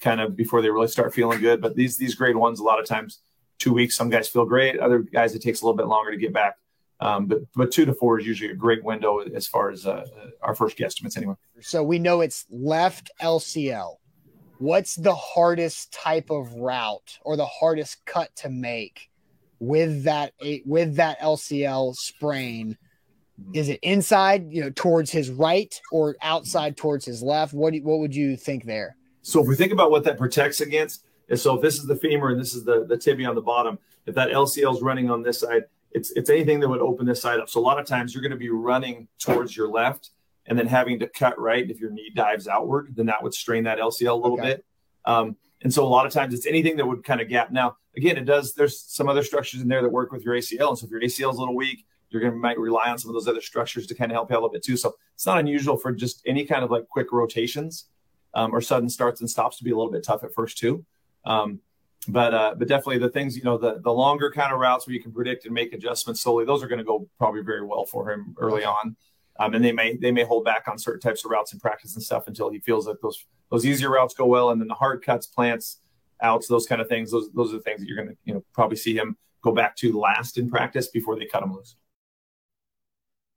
[0.00, 1.60] kind of before they really start feeling good.
[1.60, 3.20] But these these grade ones, a lot of times
[3.58, 3.96] two weeks.
[3.96, 4.80] Some guys feel great.
[4.80, 6.56] Other guys, it takes a little bit longer to get back.
[6.98, 10.04] Um, but but two to four is usually a great window as far as uh,
[10.42, 11.34] our first guesstimates anyway.
[11.60, 13.96] So we know it's left LCL.
[14.58, 19.10] What's the hardest type of route or the hardest cut to make
[19.60, 20.34] with that
[20.66, 22.76] with that LCL sprain?
[23.52, 27.52] Is it inside, you know, towards his right or outside towards his left?
[27.52, 28.96] What what would you think there?
[29.22, 32.30] So if we think about what that protects against, so if this is the femur
[32.30, 35.22] and this is the the tibia on the bottom, if that LCL is running on
[35.22, 37.48] this side, it's it's anything that would open this side up.
[37.48, 40.10] So a lot of times you're going to be running towards your left
[40.46, 41.68] and then having to cut right.
[41.68, 44.54] If your knee dives outward, then that would strain that LCL a little okay.
[44.54, 44.64] bit.
[45.04, 47.50] Um, and so a lot of times it's anything that would kind of gap.
[47.50, 48.54] Now, again, it does.
[48.54, 51.00] There's some other structures in there that work with your ACL, and so if your
[51.00, 53.40] ACL is a little weak, you're going to might rely on some of those other
[53.40, 54.76] structures to kind of help you out a little bit too.
[54.76, 57.86] So it's not unusual for just any kind of like quick rotations
[58.34, 60.84] um, or sudden starts and stops to be a little bit tough at first too.
[61.24, 61.60] Um,
[62.08, 64.94] but uh, but definitely the things you know the the longer kind of routes where
[64.94, 67.84] you can predict and make adjustments slowly, those are going to go probably very well
[67.84, 68.96] for him early on.
[69.38, 71.94] Um, and they may they may hold back on certain types of routes in practice
[71.94, 74.74] and stuff until he feels that those those easier routes go well, and then the
[74.74, 75.80] hard cuts, plants,
[76.22, 77.10] outs, those kind of things.
[77.10, 79.52] Those those are the things that you're going to you know probably see him go
[79.52, 81.76] back to last in practice before they cut him loose.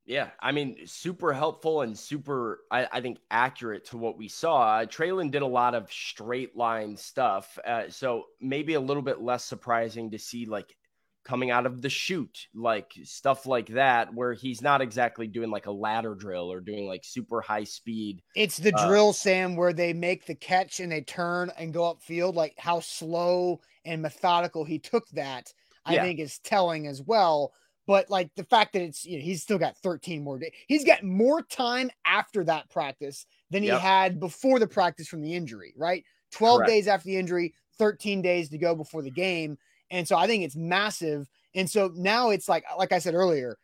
[0.06, 4.80] Yeah, I mean, super helpful and super, I, I think, accurate to what we saw.
[4.80, 9.22] Uh, Treylon did a lot of straight line stuff, uh, so maybe a little bit
[9.22, 10.76] less surprising to see like
[11.24, 15.68] coming out of the chute, like stuff like that, where he's not exactly doing like
[15.68, 18.22] a ladder drill or doing like super high speed.
[18.36, 21.84] It's the uh, drill, Sam, where they make the catch and they turn and go
[21.84, 22.36] upfield.
[22.36, 25.54] Like how slow and methodical he took that,
[25.86, 26.04] I yeah.
[26.04, 27.54] think is telling as well.
[27.86, 30.52] But like the fact that it's you know he's still got 13 more days.
[30.68, 33.76] He's got more time after that practice than yep.
[33.76, 36.04] he had before the practice from the injury, right?
[36.32, 36.70] 12 Correct.
[36.70, 39.58] days after the injury, 13 days to go before the game.
[39.90, 41.28] And so I think it's massive.
[41.56, 43.58] And so now it's like, like I said earlier,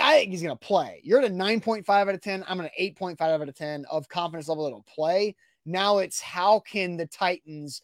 [0.00, 1.00] I think he's going to play.
[1.04, 2.44] You're at a 9.5 out of 10.
[2.48, 5.36] I'm at an 8.5 out of 10 of confidence level that'll play.
[5.66, 7.82] Now it's how can the Titans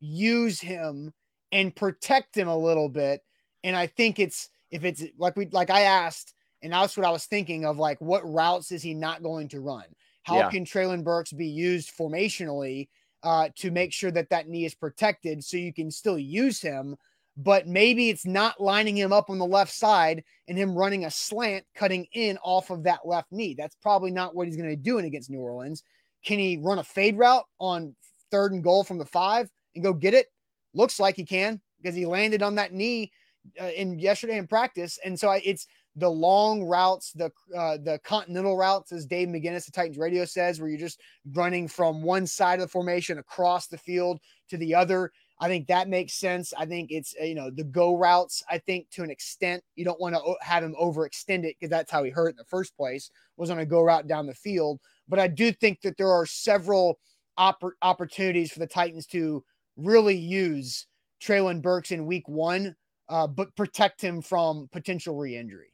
[0.00, 1.12] use him
[1.52, 3.22] and protect him a little bit.
[3.64, 7.10] And I think it's, if it's like we like I asked, and that's what I
[7.10, 9.84] was thinking of like what routes is he not going to run?
[10.22, 10.50] How yeah.
[10.50, 12.88] can Treylon Burks be used formationally
[13.22, 16.96] uh, to make sure that that knee is protected so you can still use him?
[17.36, 21.10] But maybe it's not lining him up on the left side and him running a
[21.10, 23.54] slant, cutting in off of that left knee.
[23.56, 25.82] That's probably not what he's going to be doing against New Orleans.
[26.24, 27.94] Can he run a fade route on
[28.30, 30.26] third and goal from the five and go get it?
[30.74, 33.12] Looks like he can because he landed on that knee
[33.60, 37.98] uh, in yesterday in practice, and so I, it's the long routes, the uh, the
[38.04, 41.00] continental routes, as Dave McGinnis, the Titans radio says, where you're just
[41.32, 45.10] running from one side of the formation across the field to the other.
[45.38, 46.54] I think that makes sense.
[46.56, 48.42] I think it's uh, you know the go routes.
[48.50, 51.90] I think to an extent you don't want to have him overextend it because that's
[51.90, 54.80] how he hurt in the first place was on a go route down the field.
[55.08, 56.98] But I do think that there are several
[57.38, 59.44] oppor- opportunities for the Titans to
[59.76, 60.86] really use
[61.22, 62.74] Treylon Burks in Week One
[63.08, 65.72] uh, but protect him from potential re-injury.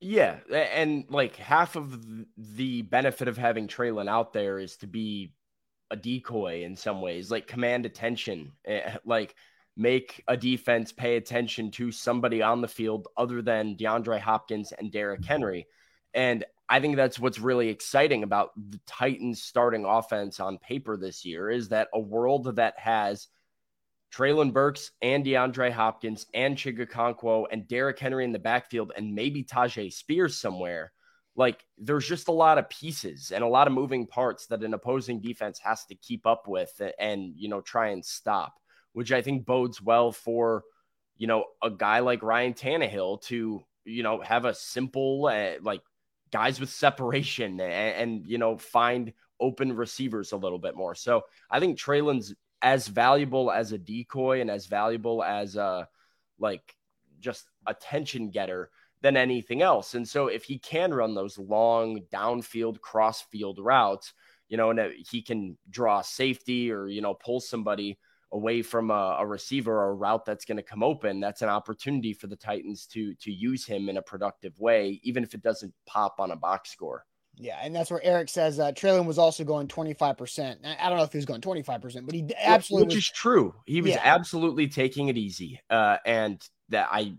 [0.00, 2.00] Yeah, and like half of
[2.36, 5.34] the benefit of having Treylon out there is to be
[5.90, 9.34] a decoy in some ways, like command attention, eh, like
[9.76, 14.90] make a defense pay attention to somebody on the field other than DeAndre Hopkins and
[14.90, 15.66] Derrick Henry.
[16.14, 21.24] And I think that's what's really exciting about the Titans starting offense on paper this
[21.24, 23.28] year is that a world that has–
[24.12, 29.14] Treylon Burks and DeAndre Hopkins and Chig Okonkwo and Derrick Henry in the backfield and
[29.14, 30.92] maybe Tyjae Spears somewhere.
[31.36, 34.74] Like there's just a lot of pieces and a lot of moving parts that an
[34.74, 38.54] opposing defense has to keep up with and, you know, try and stop,
[38.92, 40.64] which I think bodes well for,
[41.16, 45.82] you know, a guy like Ryan Tannehill to, you know, have a simple, uh, like
[46.32, 50.94] guys with separation and, and, you know, find open receivers a little bit more.
[50.94, 55.88] So I think Treylon's as valuable as a decoy and as valuable as a
[56.38, 56.74] like
[57.20, 58.70] just attention getter
[59.02, 59.94] than anything else.
[59.94, 64.12] And so if he can run those long downfield cross field routes,
[64.48, 67.98] you know, and he can draw safety or you know pull somebody
[68.32, 71.48] away from a, a receiver or a route that's going to come open, that's an
[71.48, 75.42] opportunity for the Titans to to use him in a productive way, even if it
[75.42, 77.04] doesn't pop on a box score.
[77.40, 80.58] Yeah, and that's where Eric says uh, Treylon was also going 25%.
[80.64, 83.54] I don't know if he was going 25%, but he absolutely Which was, is true.
[83.66, 84.02] He was yeah.
[84.04, 85.60] absolutely taking it easy.
[85.70, 87.14] Uh, and that I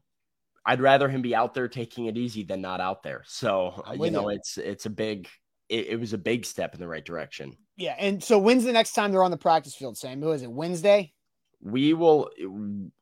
[0.65, 3.23] I'd rather him be out there taking it easy than not out there.
[3.25, 4.37] So, you know, you.
[4.37, 5.27] it's it's a big
[5.69, 7.55] it, it, was a big step in the right direction.
[7.77, 10.21] Yeah, and so when's the next time they're on the practice field, Sam?
[10.21, 10.51] Who is it?
[10.51, 11.13] Wednesday?
[11.61, 12.29] We will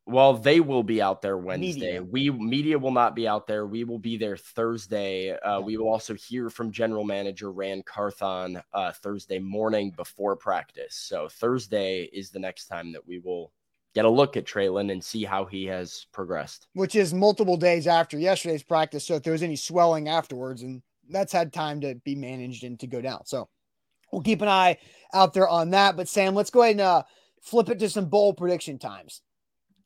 [0.10, 2.04] well they will be out there wednesday media.
[2.04, 5.88] we media will not be out there we will be there thursday uh, we will
[5.88, 12.32] also hear from general manager ran carthon uh, thursday morning before practice so thursday is
[12.32, 13.52] the next time that we will
[13.96, 16.68] get a look at Treylon and see how he has progressed.
[16.74, 19.06] Which is multiple days after yesterday's practice.
[19.06, 22.80] So if there was any swelling afterwards, and that's had time to be managed and
[22.80, 23.26] to go down.
[23.26, 23.50] So
[24.12, 24.78] we'll keep an eye
[25.14, 25.98] out there on that.
[25.98, 27.04] But Sam, let's go ahead and uh,
[27.42, 29.22] flip it to some bowl prediction times.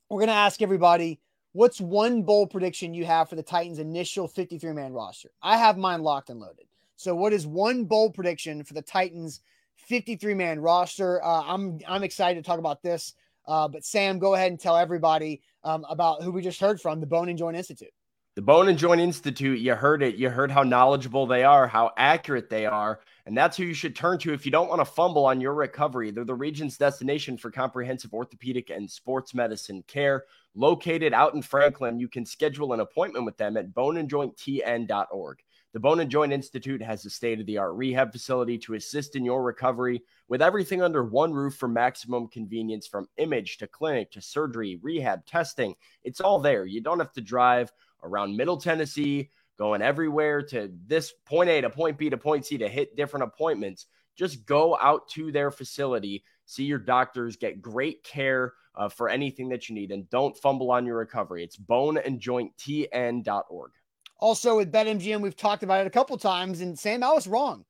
[0.09, 1.19] We're going to ask everybody
[1.53, 5.29] what's one bowl prediction you have for the Titans' initial 53 man roster?
[5.41, 6.65] I have mine locked and loaded.
[6.95, 9.41] So, what is one bowl prediction for the Titans'
[9.77, 11.23] 53 man roster?
[11.23, 13.13] Uh, I'm I'm excited to talk about this.
[13.45, 16.99] Uh, but Sam, go ahead and tell everybody um, about who we just heard from,
[16.99, 17.91] the Bone and Joint Institute.
[18.35, 20.15] The Bone and Joint Institute, you heard it.
[20.15, 23.01] You heard how knowledgeable they are, how accurate they are.
[23.25, 25.53] And that's who you should turn to if you don't want to fumble on your
[25.53, 26.11] recovery.
[26.11, 30.25] They're the region's destination for comprehensive orthopedic and sports medicine care.
[30.55, 35.43] Located out in Franklin, you can schedule an appointment with them at boneandjointtn.org.
[35.71, 39.15] The Bone and Joint Institute has a state of the art rehab facility to assist
[39.15, 44.11] in your recovery with everything under one roof for maximum convenience from image to clinic
[44.11, 45.73] to surgery, rehab, testing.
[46.03, 46.65] It's all there.
[46.65, 47.71] You don't have to drive
[48.03, 52.57] around Middle Tennessee, going everywhere to this point A to point B to point C
[52.57, 53.85] to hit different appointments.
[54.15, 59.49] Just go out to their facility, see your doctors, get great care uh, for anything
[59.49, 61.43] that you need, and don't fumble on your recovery.
[61.43, 63.71] It's boneandjointtn.org.
[64.19, 67.65] Also, with BetMGM, we've talked about it a couple times, and Sam, I was wrong.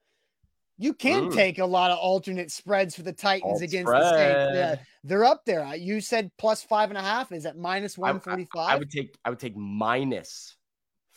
[0.78, 1.34] You can mm.
[1.34, 4.02] take a lot of alternate spreads for the Titans Alt against spread.
[4.02, 4.56] the Saints.
[4.56, 5.76] Yeah, they're up there.
[5.76, 7.32] You said plus five and a half.
[7.32, 8.74] Is that minus one forty five?
[8.74, 9.16] I, would take.
[9.24, 10.58] I would take minus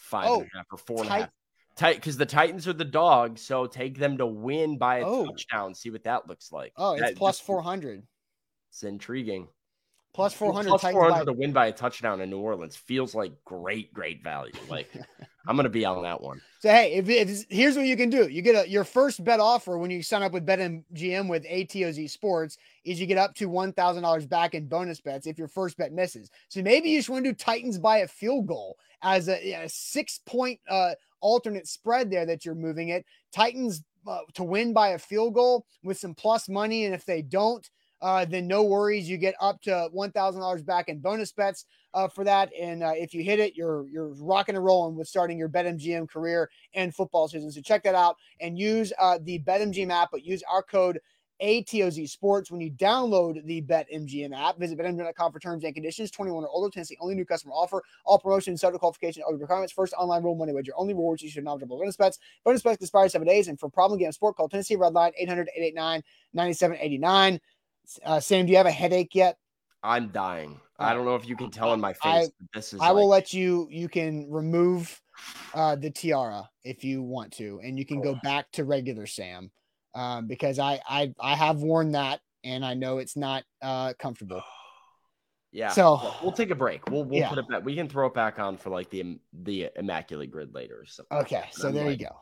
[0.07, 1.31] five oh, and a oh, half or four and a half.
[1.77, 5.27] Tight because the Titans are the dog, so take them to win by a oh.
[5.27, 5.75] touchdown.
[5.75, 6.73] See what that looks like.
[6.77, 8.03] Oh, it's that, plus four hundred.
[8.71, 9.49] It's intriguing.
[10.17, 10.71] Plus 400.
[10.71, 14.55] Plus 400 to win by a touchdown in New Orleans feels like great, great value.
[14.71, 14.91] Like,
[15.47, 16.41] I'm to be on that one.
[16.61, 19.41] So, hey, if, if here's what you can do you get a, your first bet
[19.41, 23.49] offer when you sign up with BetMGM with ATOZ Sports is you get up to
[23.51, 26.31] $1,000 back in bonus bets if your first bet misses.
[26.49, 29.69] So, maybe you just want to do Titans by a field goal as a, a
[29.69, 33.05] six point uh, alternate spread there that you're moving it.
[33.33, 36.85] Titans uh, to win by a field goal with some plus money.
[36.85, 37.69] And if they don't,
[38.03, 39.09] uh, then no worries.
[39.09, 42.51] You get up to one thousand dollars back in bonus bets uh, for that.
[42.61, 46.09] And uh, if you hit it, you're you're rocking and rolling with starting your BetMGM
[46.09, 47.51] career and football season.
[47.51, 51.01] So check that out and use uh, the BetMGM app, but use our code.
[51.43, 52.51] ATOZ Sports.
[52.51, 56.11] When you download the BetMGM app, visit BetMGM.com for terms and conditions.
[56.11, 57.83] 21 or older, Tennessee only new customer offer.
[58.05, 59.73] All promotions, subject qualification, other requirements.
[59.73, 60.73] First online rule money wager.
[60.77, 62.19] Only rewards you should knowledgeable bonus bets.
[62.45, 63.49] Bonus bets expire seven days.
[63.49, 66.03] And for problem game sport, call Tennessee Red Line 800 889
[66.35, 67.41] 9789.
[68.05, 69.39] Uh, Sam, do you have a headache yet?
[69.83, 70.61] I'm dying.
[70.79, 72.03] I don't know if you can tell in my face.
[72.05, 72.81] I, this is.
[72.81, 72.95] I like...
[72.95, 73.69] will let you.
[73.71, 75.01] You can remove
[75.55, 79.51] uh, the tiara if you want to, and you can go back to regular Sam,
[79.97, 84.43] um, because I I I have worn that, and I know it's not uh, comfortable.
[85.53, 85.71] Yeah.
[85.71, 86.87] So we'll take a break.
[86.91, 87.31] We'll we'll yeah.
[87.31, 87.65] put it back.
[87.65, 90.85] We can throw it back on for like the the immaculate grid later.
[90.87, 91.45] So okay.
[91.51, 92.13] So there like, you go.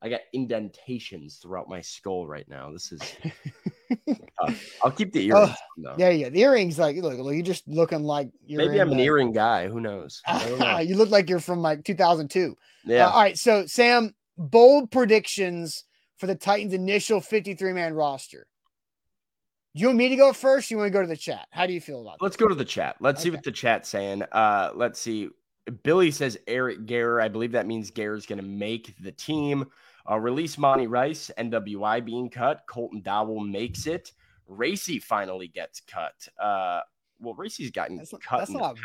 [0.00, 2.70] I got indentations throughout my skull right now.
[2.70, 3.00] This is.
[4.08, 4.52] uh,
[4.84, 5.50] I'll keep the earrings.
[5.50, 5.96] Oh, no.
[5.96, 6.30] There you go.
[6.30, 8.64] The earrings, like, look, look, you're just looking like you're.
[8.64, 9.66] Maybe I'm an earring guy.
[9.66, 10.20] Who knows?
[10.28, 10.78] Know.
[10.78, 12.54] you look like you're from like 2002.
[12.84, 13.06] Yeah.
[13.06, 13.36] Uh, all right.
[13.36, 15.84] So, Sam, bold predictions
[16.16, 18.46] for the Titans' initial 53 man roster.
[19.74, 20.70] You want me to go first?
[20.70, 21.48] you want to go to the chat?
[21.50, 22.96] How do you feel about Let's go to the chat.
[23.00, 23.24] Let's okay.
[23.24, 24.22] see what the chat's saying.
[24.30, 25.30] Uh, let's see.
[25.82, 27.20] Billy says Eric Garror.
[27.20, 29.64] I believe that means Garror's going to make the team.
[30.08, 32.62] Uh, release Monty Rice, NWI being cut.
[32.68, 34.12] Colton Dowell makes it.
[34.46, 36.28] Racey finally gets cut.
[36.40, 36.80] Uh,
[37.18, 38.76] well, Racey's gotten that's, cut that's not...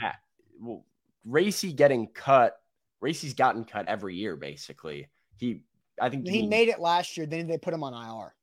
[0.60, 0.86] Well,
[1.26, 2.58] Racey getting cut.
[3.02, 5.08] Racey's gotten cut every year, basically.
[5.38, 5.62] He,
[6.02, 7.26] I think he, he made it last year.
[7.26, 8.34] Then they put him on IR.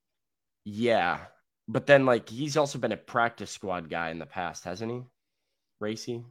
[0.65, 1.19] Yeah,
[1.67, 5.01] but then like he's also been a practice squad guy in the past, hasn't he?
[5.79, 6.23] Racey.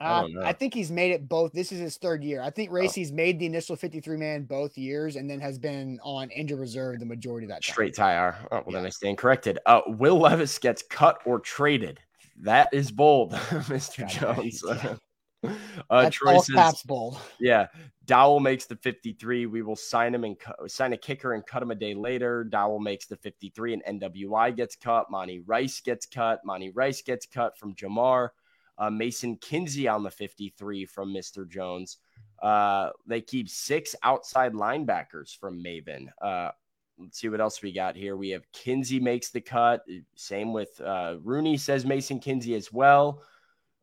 [0.00, 1.52] Uh, I, I, think he's made it both.
[1.52, 2.40] This is his third year.
[2.40, 2.74] I think oh.
[2.74, 3.16] Racey's oh.
[3.16, 7.06] made the initial 53 man both years and then has been on injured reserve the
[7.06, 7.72] majority of that time.
[7.72, 8.36] Straight tire.
[8.52, 8.76] Oh, well, yeah.
[8.76, 9.58] then I stand corrected.
[9.66, 11.98] Uh, Will Levis gets cut or traded.
[12.40, 14.00] That is bold, Mr.
[14.20, 14.62] God, Jones.
[15.90, 17.18] uh, Troy all says, bold.
[17.40, 17.66] Yeah.
[18.06, 19.46] Dowell makes the 53.
[19.46, 22.42] We will sign him and cu- sign a kicker and cut him a day later.
[22.44, 25.10] Dowell makes the 53 and NWI gets cut.
[25.10, 26.40] Monty Rice gets cut.
[26.44, 28.30] Monty Rice gets cut from Jamar
[28.78, 31.48] uh, Mason Kinsey on the 53 from Mr.
[31.48, 31.98] Jones.
[32.40, 36.06] Uh, they keep six outside linebackers from Maven.
[36.22, 36.50] Uh,
[36.98, 38.16] let's see what else we got here.
[38.16, 39.82] We have Kinsey makes the cut.
[40.14, 43.22] Same with uh, Rooney says Mason Kinsey as well.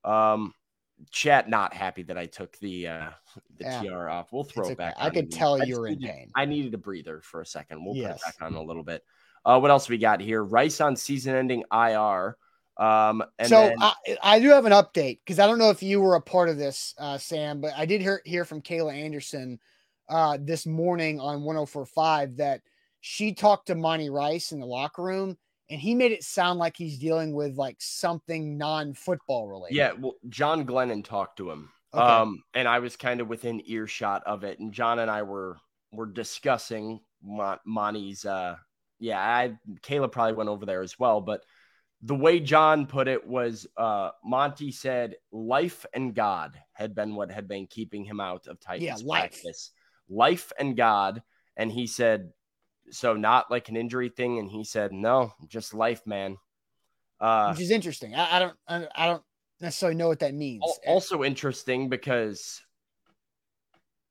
[0.05, 0.53] Um,
[1.11, 3.09] chat not happy that I took the uh,
[3.57, 3.81] the yeah.
[3.81, 4.31] TR off.
[4.31, 4.95] We'll throw it's it back.
[4.97, 6.31] I could tell you were in pain.
[6.35, 7.83] I needed a breather for a second.
[7.83, 8.21] We'll yes.
[8.23, 9.03] put it back on a little bit.
[9.45, 10.43] Uh, what else we got here?
[10.43, 12.37] Rice on season ending IR.
[12.77, 15.81] Um, and so then, I, I do have an update because I don't know if
[15.81, 18.93] you were a part of this, uh, Sam, but I did hear hear from Kayla
[18.93, 19.59] Anderson
[20.09, 22.61] uh, this morning on 104.5 that
[23.01, 25.37] she talked to Monty Rice in the locker room,
[25.69, 29.75] and he made it sound like he's dealing with like something non-football related.
[29.75, 31.69] yeah, well, John Glennon talked to him.
[31.93, 32.03] Okay.
[32.03, 35.57] Um, and I was kind of within earshot of it, and John and I were
[35.91, 38.25] were discussing Mon- Monty's.
[38.25, 38.57] Uh,
[38.99, 41.41] yeah, I Caleb probably went over there as well, but
[42.01, 47.31] the way John put it was, uh, Monty said, "Life and God had been what
[47.31, 49.31] had been keeping him out of Titans Yeah, life.
[49.31, 49.71] practice.
[50.09, 51.23] Life and God."
[51.57, 52.31] And he said,
[52.91, 56.37] "So not like an injury thing?" And he said, "No, just life, man."
[57.19, 58.13] Uh, which is interesting.
[58.15, 59.23] I, I don't I, I don't
[59.61, 60.63] necessarily know what that means.
[60.85, 62.61] Also interesting because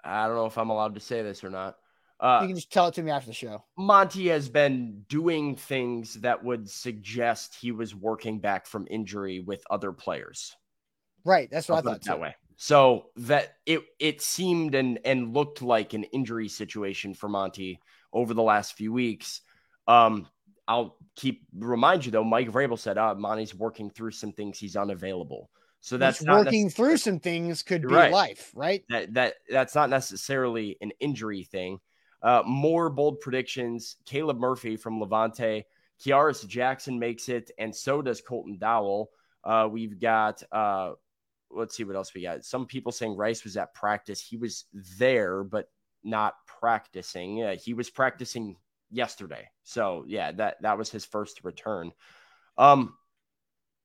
[0.03, 1.77] I don't know if I'm allowed to say this or not.
[2.21, 3.65] you Uh, can just tell it to me after the show.
[3.77, 9.63] Monty has been doing things that would suggest he was working back from injury with
[9.71, 10.57] other players.
[11.25, 12.21] Right, that's what I'll I thought that too.
[12.21, 12.37] way.
[12.57, 17.81] So that it it seemed and and looked like an injury situation for Monty
[18.15, 19.43] over the last few weeks.
[19.87, 20.27] Um,
[20.67, 22.25] I'll keep remind you though.
[22.25, 24.59] Mike Vrabel said, "Uh, Monty's working through some things.
[24.59, 25.51] He's unavailable."
[25.81, 28.11] So that's Which working through some things could be Right.
[28.11, 28.83] life, right?
[28.89, 31.81] that that that's not necessarily an injury thing.
[32.23, 33.97] Uh, more bold predictions.
[34.07, 35.65] Caleb Murphy from Levante,
[36.03, 39.11] Kearis Jackson makes it, and so does Colton Dowell.
[39.45, 40.93] Uh, we've got uh,
[41.51, 42.47] let's see what else we got.
[42.47, 44.23] Some people saying Rice was at practice.
[44.23, 45.69] He was there, but
[46.05, 47.39] not practicing.
[47.39, 48.57] Yeah, he was practicing
[48.91, 49.49] yesterday.
[49.65, 51.93] So yeah, that that was his first return.
[52.57, 52.95] Um,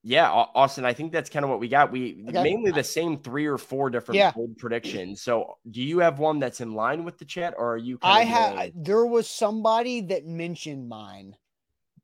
[0.02, 1.92] yeah, Austin, I think that's kind of what we got.
[1.92, 2.42] We Okay.
[2.42, 4.32] mainly the same three or four different Yeah.
[4.32, 5.22] bold predictions.
[5.22, 8.00] So, do you have one that's in line with the chat, or are you?
[8.02, 11.36] I had there was somebody that mentioned mine,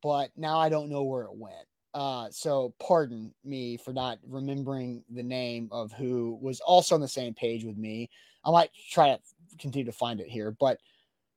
[0.02, 1.68] but now I don't know where it went.
[1.94, 7.08] Uh, so pardon me for not remembering the name of who was also on the
[7.08, 8.10] same page with me.
[8.44, 9.20] I might try to
[9.60, 10.80] continue to find it here, but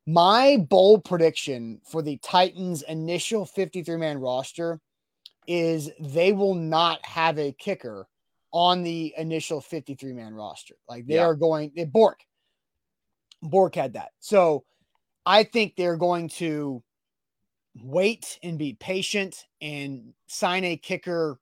[0.06, 4.80] my bold prediction for the Titans' initial 53 man roster
[5.46, 8.08] is they will not have a kicker
[8.52, 10.74] on the initial 53 man roster.
[10.88, 11.26] Like they Yeah.
[11.26, 12.20] are going, they Bork.
[13.42, 14.12] Bork had that.
[14.18, 14.64] So
[15.26, 16.82] I think they're going to
[17.82, 21.38] wait and be patient and sign a kicker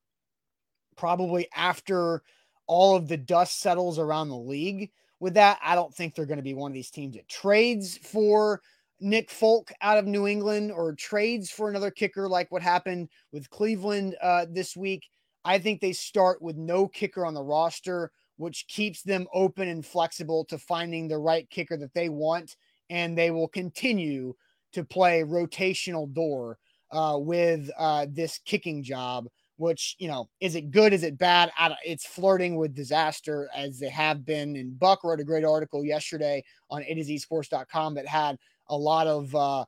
[0.97, 2.23] probably after
[2.67, 4.91] all of the dust settles around the league.
[5.21, 7.97] With that, I don't think they're going to be one of these teams that trades
[7.99, 8.61] for
[9.01, 13.51] Nick Folk out of New England or trades for another kicker like what happened with
[13.51, 15.09] Cleveland uh, this week.
[15.45, 19.85] I think they start with no kicker on the roster, which keeps them open and
[19.85, 22.57] flexible to finding the right kicker that they want.
[22.91, 24.35] And they will continue
[24.73, 26.59] to play rotational door
[26.91, 29.27] uh, with uh, this kicking job,
[29.57, 30.93] which, you know, is it good?
[30.93, 31.51] Is it bad?
[31.85, 34.57] It's flirting with disaster as they have been.
[34.57, 38.39] And Buck wrote a great article yesterday on to Z sports.com that had
[38.69, 39.65] a lot of uh,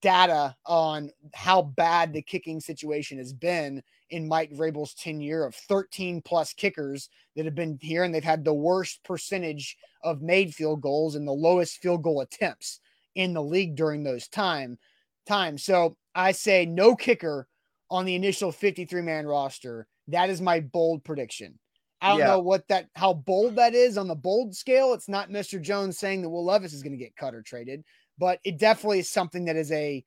[0.00, 6.22] data on how bad the kicking situation has been in Mike Vrabel's tenure of 13
[6.22, 10.80] plus kickers that have been here, and they've had the worst percentage of made field
[10.80, 12.80] goals and the lowest field goal attempts
[13.16, 14.78] in the league during those time
[15.26, 15.58] time.
[15.58, 17.48] So I say no kicker
[17.90, 19.86] on the initial 53 man roster.
[20.08, 21.58] That is my bold prediction.
[22.00, 22.26] I don't Yeah.
[22.26, 24.92] know what that how bold that is on the bold scale.
[24.92, 25.60] It's not Mr.
[25.60, 27.84] Jones saying that Will Levis is going to get cut or traded,
[28.18, 30.04] but it definitely is something that is a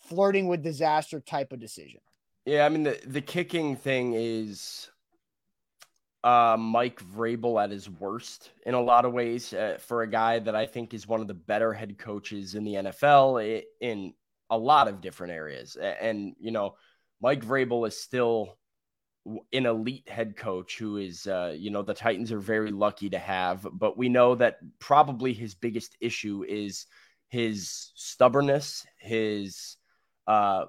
[0.00, 2.00] flirting with disaster type of decision.
[2.46, 4.88] Yeah, I mean the the kicking thing is
[6.24, 10.38] uh Mike Vrabel at his worst in a lot of ways uh, for a guy
[10.38, 14.14] that I think is one of the better head coaches in the NFL in
[14.50, 15.76] a lot of different areas.
[15.76, 16.74] And you know,
[17.20, 18.58] Mike Vrabel is still
[19.52, 23.18] an elite head coach who is uh you know the Titans are very lucky to
[23.18, 26.86] have, but we know that probably his biggest issue is
[27.28, 29.76] his stubbornness, his
[30.26, 30.64] uh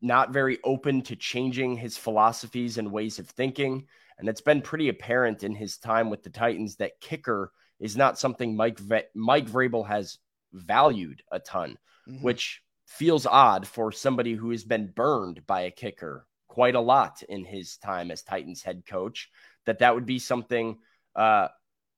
[0.00, 3.86] not very open to changing his philosophies and ways of thinking.
[4.18, 7.50] And it's been pretty apparent in his time with the Titans that kicker
[7.80, 10.18] is not something Mike v- Mike Vrabel has
[10.52, 11.76] valued a ton,
[12.08, 12.22] Mhm.
[12.22, 12.62] which
[12.94, 17.44] feels odd for somebody who has been burned by a kicker quite a lot in
[17.44, 19.28] his time as Titans head coach.
[19.66, 20.78] That that would be something.
[21.16, 21.48] Uh,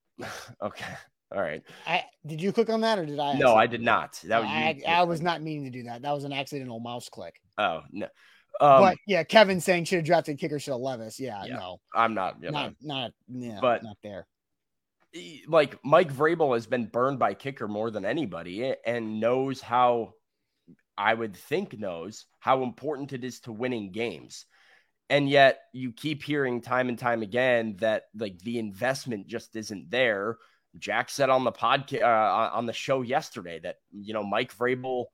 [0.62, 0.94] okay,
[1.32, 1.62] all right.
[1.86, 3.34] I did you click on that or did I?
[3.34, 4.20] No, I did not.
[4.24, 4.84] That was I, you.
[4.86, 6.03] I was not meaning to do that.
[6.03, 7.40] That was an accidental mouse click.
[7.59, 8.07] Oh no.
[8.59, 11.20] Um, but yeah, Kevin saying should have drafted kicker should have Levis.
[11.20, 12.36] Yeah, Yeah, no, I'm not.
[12.40, 14.26] You know, not not yeah, But- not there.
[15.47, 20.14] like Mike Vrabel has been burned by kicker more than anybody and knows how
[20.99, 24.47] I would think knows how important it is to winning games.
[25.09, 29.90] And yet you keep hearing time and time again that like the investment just isn't
[29.90, 30.38] there.
[30.78, 35.07] Jack said on the podcast uh, on the show yesterday that you know Mike Vrabel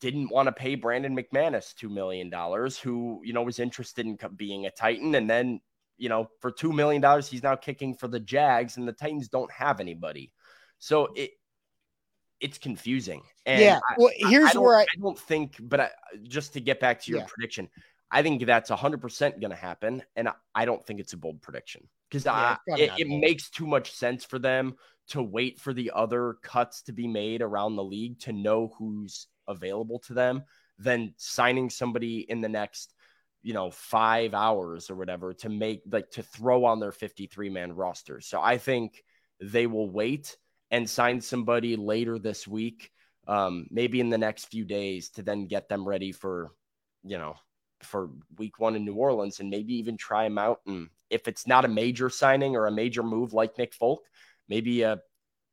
[0.00, 4.18] didn't want to pay Brandon McManus two million dollars, who you know was interested in
[4.36, 5.60] being a Titan, and then
[5.96, 9.28] you know for two million dollars he's now kicking for the Jags, and the Titans
[9.28, 10.30] don't have anybody,
[10.78, 11.30] so it
[12.40, 13.22] it's confusing.
[13.46, 15.90] And yeah, well, here's I, I where I, I, don't think, but I,
[16.22, 17.26] just to get back to your yeah.
[17.28, 17.68] prediction,
[18.10, 20.02] I think that's 100% going to happen.
[20.16, 23.92] And I don't think it's a bold prediction because yeah, it, it makes too much
[23.92, 24.74] sense for them
[25.08, 29.26] to wait for the other cuts to be made around the league to know who's
[29.46, 30.44] available to them
[30.78, 32.94] than signing somebody in the next
[33.42, 37.72] you know five hours or whatever to make like to throw on their 53 man
[37.72, 39.02] roster so i think
[39.40, 40.36] they will wait
[40.70, 42.90] and sign somebody later this week
[43.28, 46.50] um, maybe in the next few days to then get them ready for
[47.02, 47.34] you know
[47.82, 51.46] for week one in new orleans and maybe even try them out and if it's
[51.46, 54.04] not a major signing or a major move like nick folk
[54.48, 54.96] maybe uh,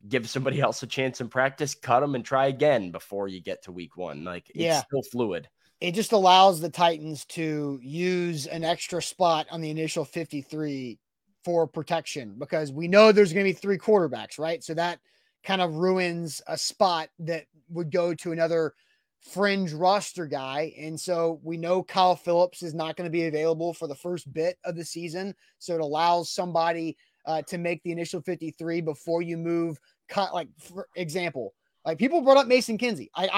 [0.07, 3.63] give somebody else a chance in practice, cut them and try again before you get
[3.63, 4.24] to week one.
[4.24, 4.82] Like it's yeah.
[4.82, 5.47] still fluid.
[5.80, 10.97] It just allows the Titans to use an extra spot on the initial 53
[11.47, 14.61] for protection because we know there's going to be three quarterbacks, right?
[14.61, 14.99] So that
[15.45, 18.73] kind of ruins a spot that would go to another
[19.21, 20.73] fringe roster guy.
[20.77, 24.33] And so we know Kyle Phillips is not going to be available for the first
[24.33, 25.33] bit of the season.
[25.57, 29.79] So it allows somebody uh, to make the initial 53 before you move.
[30.17, 31.53] Like, for example,
[31.85, 33.09] like people brought up Mason Kinsey.
[33.15, 33.29] I,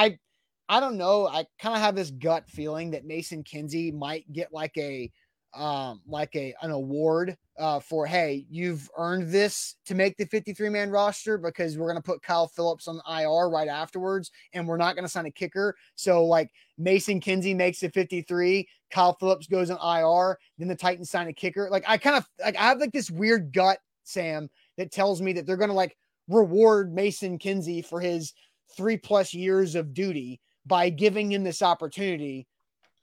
[0.70, 1.28] I, I don't know.
[1.28, 5.12] I kind of have this gut feeling that Mason Kinsey might get like a,
[5.54, 10.70] um, like a an award uh, for hey, you've earned this to make the 53
[10.70, 14.96] man roster because we're gonna put Kyle Phillips on IR right afterwards, and we're not
[14.96, 15.76] gonna sign a kicker.
[15.96, 21.10] So like Mason Kinsey makes the 53, Kyle Phillips goes on IR, then the Titans
[21.10, 21.70] sign a kicker.
[21.72, 25.34] Like I kind of like I have like this weird gut, Sam, that tells me
[25.34, 25.98] that they're gonna like
[26.28, 28.34] reward Mason Kinsey for his
[28.78, 32.48] three plus years of duty by giving him this opportunity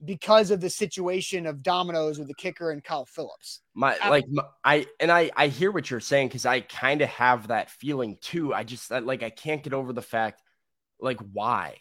[0.05, 3.61] because of the situation of dominoes with the kicker and Kyle Phillips.
[3.75, 7.09] My like my, I and I I hear what you're saying because I kind of
[7.09, 8.53] have that feeling too.
[8.53, 10.43] I just like I can't get over the fact
[11.01, 11.77] like why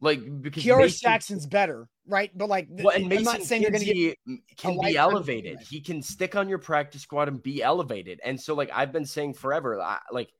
[0.00, 2.30] like because Mason, Jackson's better, right?
[2.36, 5.58] But like, well, and Mason I'm not saying Kinsey you're going to can be elevated.
[5.60, 8.20] He can stick on your practice squad and be elevated.
[8.24, 10.30] And so, like I've been saying forever, I, like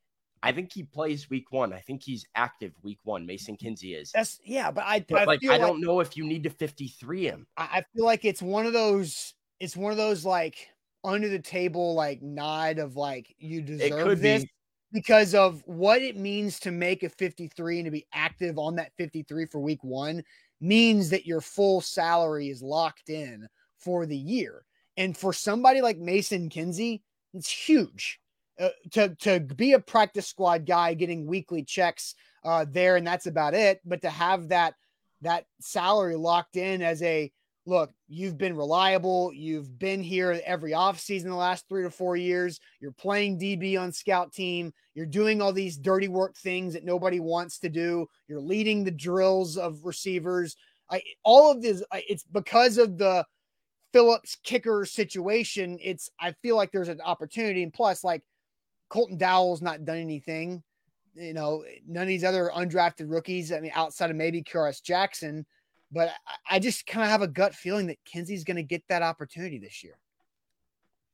[0.43, 1.72] I think he plays week one.
[1.72, 3.26] I think he's active week one.
[3.26, 3.66] Mason mm-hmm.
[3.66, 4.12] Kinsey is.
[4.12, 7.24] That's yeah, but I, but I like I don't know if you need to 53
[7.24, 7.47] him.
[7.57, 9.34] I, I feel like it's one of those.
[9.61, 10.68] It's one of those like
[11.05, 14.45] under the table like nod of like you deserve this.
[14.45, 14.51] Be
[14.93, 18.93] because of what it means to make a 53 and to be active on that
[18.97, 20.22] 53 for week one
[20.61, 24.64] means that your full salary is locked in for the year.
[24.97, 27.03] And for somebody like Mason Kinsey,
[27.34, 28.18] it's huge
[28.61, 33.26] uh, to, to be a practice squad guy getting weekly checks uh, there, and that's
[33.26, 33.80] about it.
[33.84, 34.74] But to have that
[35.22, 37.30] that salary locked in as a
[37.66, 39.32] look, you've been reliable.
[39.34, 42.59] You've been here every offseason the last three to four years.
[42.80, 44.72] You're playing DB on scout team.
[44.94, 48.06] You're doing all these dirty work things that nobody wants to do.
[48.26, 50.56] You're leading the drills of receivers.
[50.90, 53.24] I, all of this, it's because of the
[53.92, 55.78] Phillips kicker situation.
[55.82, 57.62] It's, I feel like there's an opportunity.
[57.62, 58.22] And plus, like
[58.89, 60.62] Colton Dowell's not done anything.
[61.14, 65.47] You know, none of these other undrafted rookies, I mean, outside of maybe Kearis Jackson–
[65.91, 66.11] but
[66.49, 69.59] I just kind of have a gut feeling that Kinsey's going to get that opportunity
[69.59, 69.99] this year.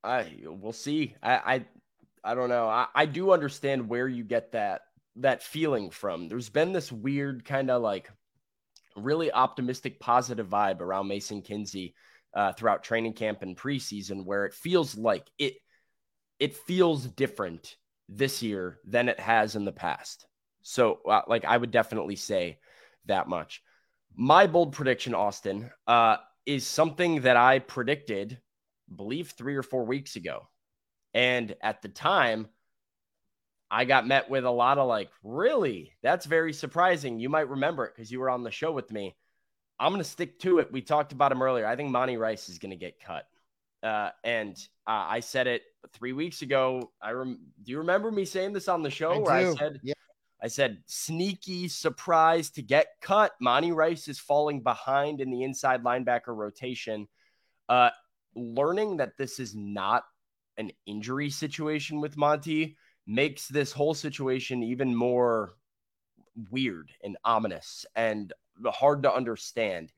[0.02, 1.14] I we'll see.
[1.22, 2.68] I I, I don't know.
[2.68, 4.82] I, I do understand where you get that
[5.16, 6.28] that feeling from.
[6.28, 8.10] There's been this weird kind of like
[8.96, 11.94] really optimistic, positive vibe around Mason Kinsey
[12.34, 15.54] uh, throughout training camp and preseason, where it feels like it
[16.38, 17.76] it feels different
[18.08, 20.26] this year than it has in the past.
[20.62, 22.58] So, uh, like, I would definitely say
[23.06, 23.62] that much.
[24.16, 26.16] My bold prediction, Austin, uh,
[26.46, 28.38] is something that I predicted,
[28.94, 30.48] believe three or four weeks ago.
[31.12, 32.48] And at the time,
[33.70, 35.92] I got met with a lot of like, really?
[36.02, 37.18] That's very surprising.
[37.18, 39.16] You might remember it because you were on the show with me.
[39.78, 40.70] I'm going to stick to it.
[40.70, 41.66] We talked about him earlier.
[41.66, 43.26] I think Monty Rice is going to get cut.
[43.84, 44.56] Uh, and
[44.86, 45.62] uh, I said it
[45.92, 46.90] three weeks ago.
[47.02, 49.50] I rem- do you remember me saying this on the show I where do.
[49.50, 49.94] I said, yeah.
[50.42, 53.32] I said, sneaky surprise to get cut.
[53.40, 57.08] Monty Rice is falling behind in the inside linebacker rotation.
[57.68, 57.90] Uh,
[58.34, 60.04] learning that this is not
[60.56, 62.76] an injury situation with Monty
[63.06, 65.56] makes this whole situation even more
[66.50, 68.32] weird and ominous and
[68.66, 69.92] hard to understand.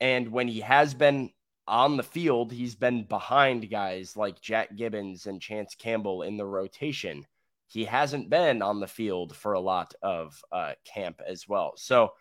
[0.00, 1.30] And when he has been
[1.68, 6.46] on the field, he's been behind guys like Jack Gibbons and Chance Campbell in the
[6.46, 7.26] rotation.
[7.68, 11.72] He hasn't been on the field for a lot of uh, camp as well.
[11.76, 12.12] So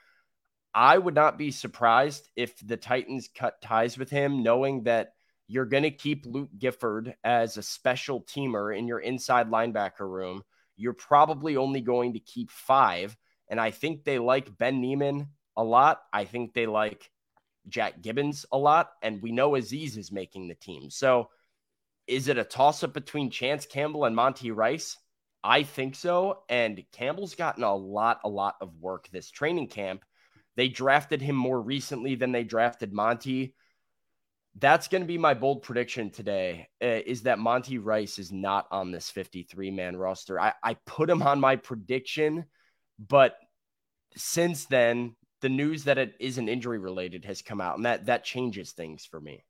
[0.74, 5.14] I would not be surprised if the Titans cut ties with him, knowing that
[5.48, 10.44] you're going to keep Luke Gifford as a special teamer in your inside linebacker room.
[10.76, 13.16] You're probably only going to keep five.
[13.48, 16.02] And I think they like Ben Niemann a lot.
[16.12, 17.12] I think they like
[17.68, 20.90] Jack Gibbons a lot, and we know Aziz is making the team.
[20.90, 21.30] So
[22.08, 24.98] is it a toss up between Chance Campbell and Monty Rice?
[25.44, 26.40] I think so.
[26.50, 30.04] And Campbell's gotten a lot, a lot of work this training camp.
[30.56, 33.54] They drafted him more recently than they drafted Monty.
[34.58, 38.68] That's going to be my bold prediction today uh, is that Monty Rice is not
[38.72, 40.40] on this 53 man roster.
[40.40, 42.46] I, I put him on my prediction,
[42.98, 43.36] but
[44.16, 45.16] since then,
[45.46, 49.06] the news that it isn't injury related has come out, and that that changes things
[49.06, 49.44] for me.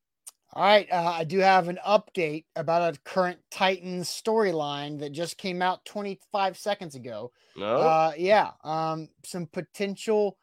[0.52, 5.38] All right, uh, I do have an update about a current Titans storyline that just
[5.38, 7.32] came out 25 seconds ago.
[7.56, 10.38] No, uh, yeah, um, some potential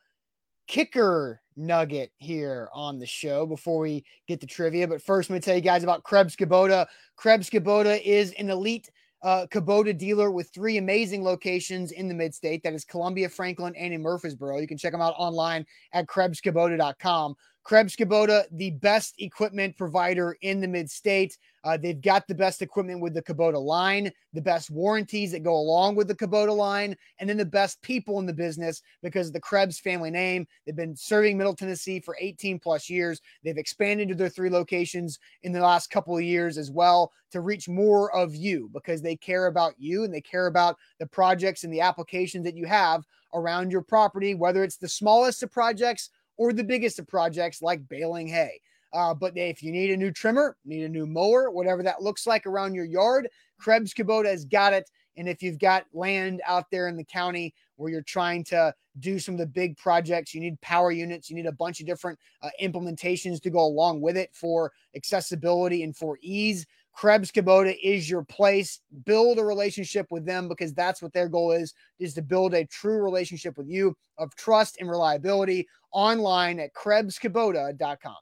[0.69, 4.89] kicker nugget here on the show before we get to trivia.
[4.89, 6.87] But first, going to tell you guys about Krebs Kubota.
[7.17, 8.89] Krebs Kubota is an elite
[9.23, 12.63] uh, Kubota dealer with three amazing locations in the mid state.
[12.63, 14.59] That is Columbia, Franklin, and in Murfreesboro.
[14.59, 17.37] You can check them out online at KrebsKubota.com.
[17.65, 21.39] Krebs Kubota, the best equipment provider in the mid state.
[21.65, 25.55] Uh, they've got the best equipment with the Kubota line, the best warranties that go
[25.55, 29.33] along with the Kubota line, and then the best people in the business because of
[29.33, 30.45] the Krebs family name.
[30.67, 33.21] They've been serving Middle Tennessee for 18 plus years.
[33.45, 37.41] They've expanded to their three locations in the last couple of years as well to
[37.41, 41.63] reach more of you because they care about you and they care about the projects
[41.63, 43.05] and the applications that you have
[43.35, 47.89] around your property, whether it's the smallest of projects or the biggest of projects like
[47.89, 48.61] baling hay.
[48.93, 52.27] Uh, but if you need a new trimmer, need a new mower, whatever that looks
[52.27, 53.29] like around your yard,
[53.59, 54.91] Krebs Kubota has got it.
[55.17, 59.19] And if you've got land out there in the county where you're trying to do
[59.19, 62.19] some of the big projects, you need power units, you need a bunch of different
[62.43, 66.67] uh, implementations to go along with it for accessibility and for ease.
[66.93, 68.81] Krebs Kubota is your place.
[69.05, 72.67] Build a relationship with them because that's what their goal is, is to build a
[72.67, 78.17] true relationship with you of trust and reliability online at KrebsKubota.com.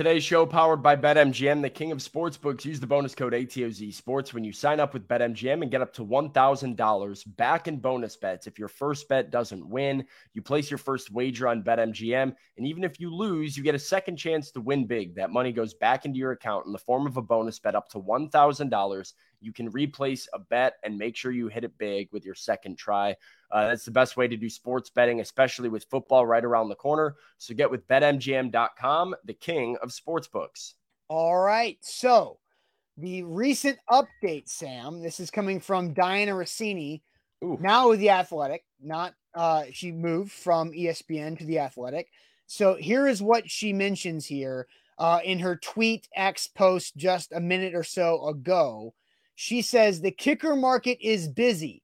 [0.00, 2.64] Today's show powered by BetMGM, the king of sportsbooks.
[2.64, 5.92] Use the bonus code ATOZ Sports when you sign up with BetMGM and get up
[5.92, 8.46] to $1,000 back in bonus bets.
[8.46, 12.34] If your first bet doesn't win, you place your first wager on BetMGM.
[12.56, 15.16] And even if you lose, you get a second chance to win big.
[15.16, 17.90] That money goes back into your account in the form of a bonus bet up
[17.90, 19.12] to $1,000.
[19.40, 22.76] You can replace a bet and make sure you hit it big with your second
[22.76, 23.16] try.
[23.50, 26.74] Uh, that's the best way to do sports betting, especially with football right around the
[26.74, 27.16] corner.
[27.38, 30.74] So get with betmgm.com, the king of sportsbooks.
[31.08, 31.78] All right.
[31.80, 32.38] So
[32.96, 37.02] the recent update, Sam, this is coming from Dianna Russini,
[37.42, 37.58] Ooh.
[37.60, 38.64] now with the Athletic.
[38.80, 42.08] Not uh, she moved from ESPN to the Athletic.
[42.46, 44.66] So here is what she mentions here
[44.98, 48.94] uh, in her tweet X post just a minute or so ago.
[49.42, 51.82] She says the kicker market is busy.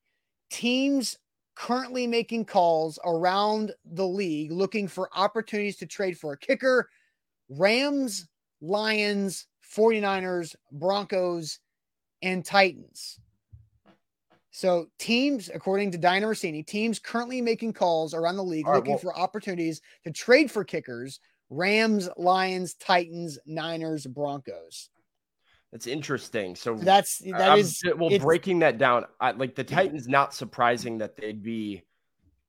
[0.51, 1.17] Teams
[1.55, 6.91] currently making calls around the league looking for opportunities to trade for a kicker.
[7.49, 8.29] Rams,
[8.61, 11.59] Lions, 49ers, Broncos,
[12.21, 13.21] and Titans.
[14.51, 18.93] So teams, according to Dianna Russini, teams currently making calls around the league right, looking
[18.93, 21.21] well, for opportunities to trade for kickers.
[21.49, 24.91] Rams, Lions, Titans, Niners, Broncos.
[25.77, 26.57] That's interesting.
[26.57, 29.05] So that's that I'm, is, well breaking that down.
[29.21, 31.83] I, like the Titans, not surprising that they'd be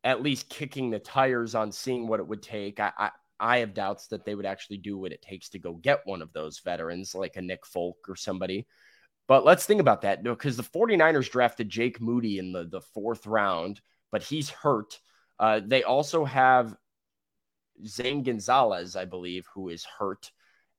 [0.06, 2.80] at least kicking the tires on seeing what it would take.
[2.80, 5.74] I, I I have doubts that they would actually do what it takes to go
[5.74, 8.66] get one of those veterans like a Nick Folk or somebody.
[9.28, 13.28] But let's think about that because the 49ers drafted Jake Moody in the, the fourth
[13.28, 15.02] round, but he's hurt.
[15.38, 16.78] Uh, they also have
[17.86, 20.32] Zane Gonzalez, I believe, who is hurt.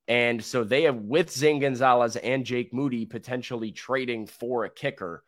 [0.09, 5.23] And so they have, with Zane Gonzalez and Jake Moody, potentially trading for a kicker.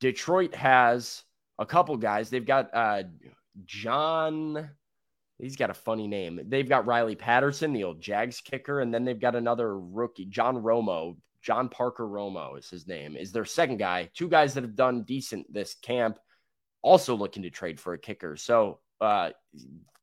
[0.00, 1.24] Detroit has
[1.58, 2.30] a couple guys.
[2.30, 3.02] They've got uh,
[3.64, 4.70] John,
[5.38, 6.40] he's got a funny name.
[6.46, 10.62] They've got Riley Patterson, the old Jags kicker, and then they've got another rookie, John
[10.62, 11.16] Romo.
[11.42, 14.10] John Parker Romo is his name, is their second guy.
[14.14, 16.18] Two guys that have done decent this camp,
[16.82, 18.36] also looking to trade for a kicker.
[18.36, 19.30] So uh,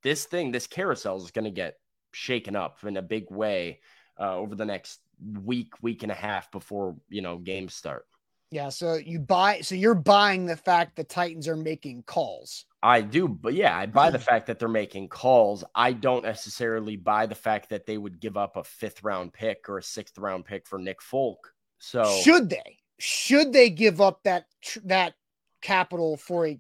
[0.03, 1.75] this thing, this carousel is going to get
[2.13, 3.79] shaken up in a big way
[4.19, 4.99] uh, over the next
[5.43, 8.05] week, week and a half before you know games start.
[8.53, 12.65] Yeah, so you buy so you're buying the fact the Titans are making calls.
[12.83, 15.63] I do, but yeah, I buy the fact that they're making calls.
[15.73, 19.69] I don't necessarily buy the fact that they would give up a fifth round pick
[19.69, 21.53] or a sixth round pick for Nick Folk.
[21.79, 22.77] So should they?
[22.99, 24.45] Should they give up that
[24.83, 25.15] that
[25.61, 26.59] capital for a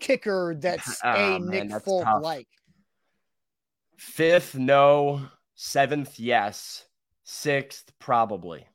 [0.00, 2.22] kicker that's oh, a man, Nick that's Folk tough.
[2.22, 2.48] like?
[3.98, 5.20] Fifth, no.
[5.56, 6.86] Seventh, yes.
[7.24, 8.66] Sixth, probably.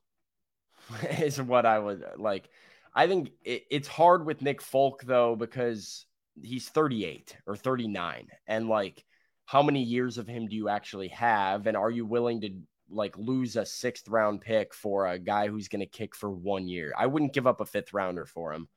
[1.19, 2.49] is what I would like.
[2.93, 6.05] I think it, it's hard with Nick Folk though because
[6.41, 9.03] he's 38 or 39, and like,
[9.45, 12.51] how many years of him do you actually have, and are you willing to
[12.91, 16.67] like lose a sixth round pick for a guy who's going to kick for one
[16.67, 16.93] year?
[16.97, 18.67] I wouldn't give up a fifth rounder for him.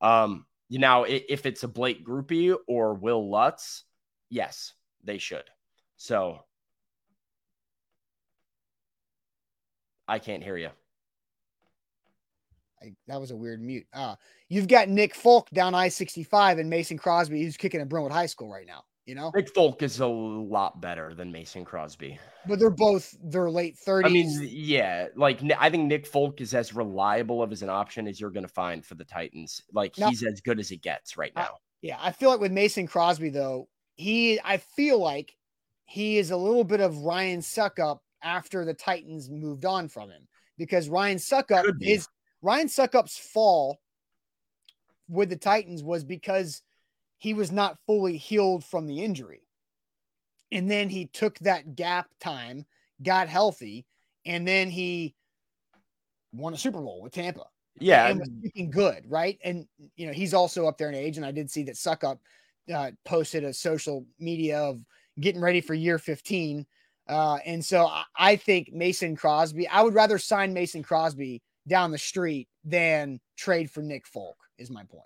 [0.00, 3.84] Um, you know, if it's a Blake Grupe or Wil Lutz,
[4.30, 4.72] yes,
[5.04, 5.44] they should.
[5.96, 6.40] So
[10.08, 10.70] I can't hear you.
[12.82, 13.86] I, that was a weird mute.
[13.92, 14.16] Uh,
[14.48, 18.26] you've got Nick Folk down I 65 and Mason Crosby, who's kicking at Brentwood High
[18.26, 18.84] School right now.
[19.06, 23.48] You know, Nick Folk is a lot better than Mason Crosby, but they're both their
[23.48, 24.04] late 30s.
[24.04, 28.08] I mean, yeah, like I think Nick Folk is as reliable of as an option
[28.08, 29.62] as you're going to find for the Titans.
[29.72, 31.58] Like now, he's as good as it gets right now.
[31.82, 35.36] yeah, I feel like with Mason Crosby though, he I feel like
[35.84, 40.26] he is a little bit of Ryan Succop after the Titans moved on from him
[40.58, 42.08] because Ryan Succop is
[42.42, 43.78] Ryan Succop's fall
[45.08, 46.62] with the Titans was because
[47.18, 49.42] he was not fully healed from the injury.
[50.52, 52.66] And then he took that gap time,
[53.02, 53.86] got healthy,
[54.24, 55.14] and then he
[56.32, 57.44] won a Super Bowl with Tampa.
[57.78, 58.08] Yeah.
[58.08, 59.38] And was looking good, right?
[59.44, 61.16] And, you know, he's also up there in age.
[61.16, 62.18] And I did see that Succop
[62.72, 64.80] uh, posted a social media of
[65.20, 66.66] getting ready for year 15.
[67.08, 71.90] Uh, and so I, I think Mason Crosby, I would rather sign Mason Crosby down
[71.90, 75.04] the street than trade for Nick Folk, is my point.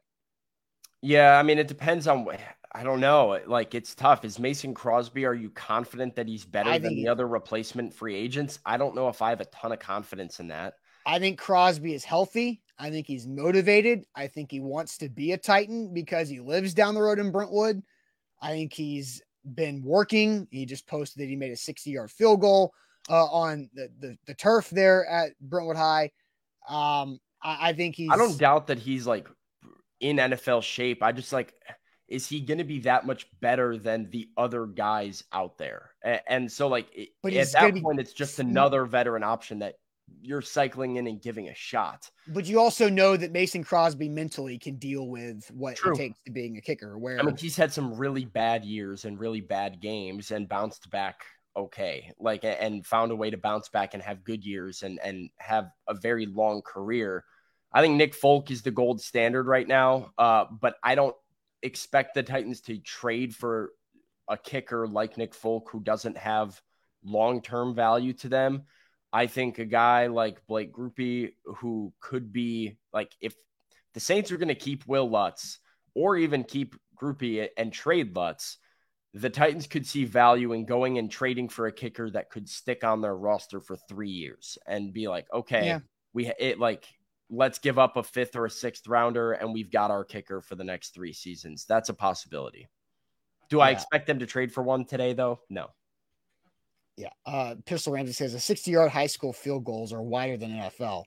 [1.03, 2.27] Yeah, I mean, it depends on.
[2.73, 3.41] I don't know.
[3.47, 4.25] Like, it's tough.
[4.25, 5.25] Is Mason Crosby?
[5.25, 8.61] Are you confident that he's better than the other replacement free agents?
[8.65, 10.75] I don't know if I have a ton of confidence in that.
[11.05, 12.63] I think Crosby is healthy.
[12.79, 14.05] I think he's motivated.
[14.15, 17.33] I think he wants to be a Titan because he lives down the road in
[17.33, 17.83] Brentwood.
[18.41, 20.47] I think he's been working.
[20.51, 22.73] He just posted that he made a 60 yard field goal
[23.09, 26.11] uh, on the, the, the turf there at Brentwood High.
[26.69, 28.11] Um, I, I think he's.
[28.11, 29.29] I don't doubt that he's like
[30.01, 31.03] in NFL shape.
[31.03, 31.55] I just like,
[32.09, 35.91] is he going to be that much better than the other guys out there?
[36.03, 36.89] And, and so, like,
[37.23, 39.77] but at that point, be, it's just another veteran option that
[40.23, 42.11] you're cycling in and giving a shot.
[42.29, 45.93] But you also know that Mason Crosby mentally can deal with what True.
[45.93, 46.99] it takes to being a kicker.
[46.99, 50.91] Where I mean, he's had some really bad years and really bad games and bounced
[50.91, 51.25] back
[51.57, 55.31] okay like and found a way to bounce back and have good years and and
[55.39, 57.25] have a very long career
[57.73, 61.17] i think nick folk is the gold standard right now uh, but i don't
[61.63, 63.73] expect the titans to trade for
[64.29, 66.61] a kicker like nick folk who doesn't have
[67.05, 68.63] long-term value to them
[69.13, 73.35] i think a guy like blake grupe who could be like if
[73.95, 75.59] the saints are going to keep Wil lutz
[75.95, 78.59] or even keep grupe and trade lutz
[79.15, 82.85] the Titans could see value in going and trading for a kicker that could stick
[82.85, 85.79] on their roster for three years and be like, okay, yeah.
[86.13, 86.87] we it like
[87.29, 90.55] let's give up a fifth or a sixth rounder and we've got our kicker for
[90.55, 91.65] the next three seasons.
[91.69, 92.69] That's a possibility.
[93.49, 93.65] Do yeah.
[93.65, 95.41] I expect them to trade for one today though?
[95.49, 95.69] No.
[97.01, 97.09] Yeah.
[97.25, 101.05] Uh, Pistol Ramsey says a 60 yard high school field goals are wider than NFL.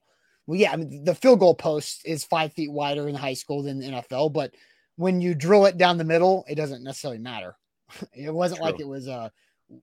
[0.47, 3.61] Well, yeah, I mean, the field goal post is five feet wider in high school
[3.61, 4.55] than NFL, but
[4.95, 7.55] when you drill it down the middle, it doesn't necessarily matter.
[8.15, 8.71] It wasn't True.
[8.71, 9.29] like it was uh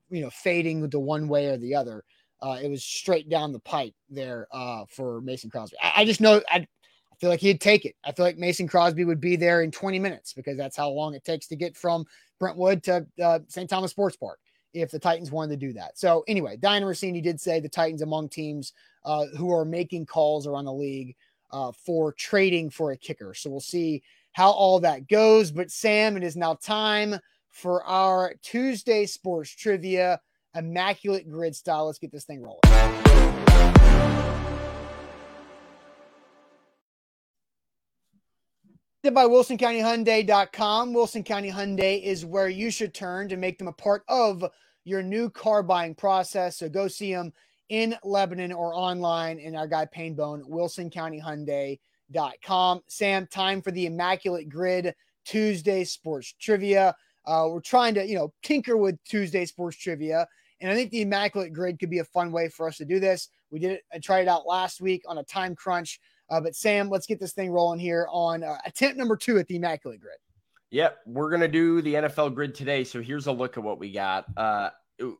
[0.09, 2.03] you know fading the one way or the other.
[2.41, 5.77] Uh, it was straight down the pipe there uh, for Mason Crosby.
[5.81, 7.95] I, I just know I, I feel like he'd take it.
[8.03, 11.13] I feel like Mason Crosby would be there in 20 minutes because that's how long
[11.13, 12.03] it takes to get from
[12.39, 13.69] Brentwood to uh, St.
[13.69, 14.39] Thomas Sports Park
[14.73, 15.97] if the Titans wanted to do that.
[15.97, 18.73] So anyway, Dianna Russini did say the Titans among teams
[19.05, 21.15] uh, who are making calls around the league
[21.51, 23.33] uh, for trading for a kicker.
[23.33, 24.01] So we'll see
[24.33, 25.51] how all that goes.
[25.51, 27.15] But Sam, it is now time
[27.49, 30.21] for our Tuesday sports trivia,
[30.55, 31.87] immaculate grid style.
[31.87, 33.10] Let's get this thing rolling.
[39.09, 40.93] By WilsonCountyHyundai.com.
[40.93, 44.45] Wilson County Hyundai is where you should turn to make them a part of
[44.83, 46.59] your new car buying process.
[46.59, 47.33] So go see them
[47.69, 52.81] in Lebanon or online in our guy Painbone, WilsonCountyHyundai.com.
[52.87, 54.93] Sam, time for the Immaculate Grid
[55.25, 56.95] Tuesday Sports Trivia.
[57.25, 60.27] Uh, we're trying to, you know, tinker with Tuesday sports trivia.
[60.59, 62.99] And I think the Immaculate Grid could be a fun way for us to do
[62.99, 63.29] this.
[63.51, 65.99] We did it, I tried it out last week on a time crunch.
[66.29, 69.47] Uh, but Sam, let's get this thing rolling here on uh, attempt number two at
[69.47, 70.15] the Immaculate Grid.
[70.71, 72.85] Yep, we're gonna do the NFL grid today.
[72.85, 74.25] So here's a look at what we got.
[74.37, 74.69] Uh,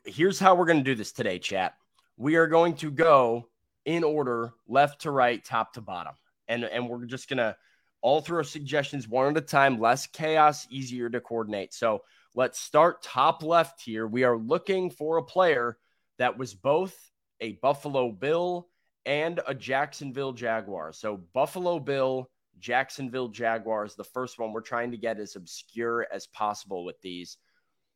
[0.06, 1.76] here's how we're gonna do this today, chat.
[2.16, 3.50] We are going to go
[3.84, 6.14] in order, left to right, top to bottom,
[6.48, 7.58] and and we're just gonna
[8.02, 9.78] all throw suggestions one at a time.
[9.78, 11.74] Less chaos, easier to coordinate.
[11.74, 12.04] So
[12.34, 14.08] let's start top left here.
[14.08, 15.78] We are looking for a player
[16.18, 17.11] that was both
[17.42, 18.70] a Buffalo Bill
[19.06, 20.94] and a Jacksonville Jaguar.
[20.94, 22.30] So Buffalo Bill
[22.60, 23.96] Jacksonville Jaguars.
[23.96, 27.38] The first one we're trying to get as obscure as possible with these.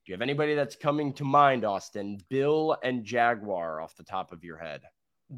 [0.05, 2.19] Do you have anybody that's coming to mind, Austin?
[2.29, 4.81] Bill and Jaguar off the top of your head.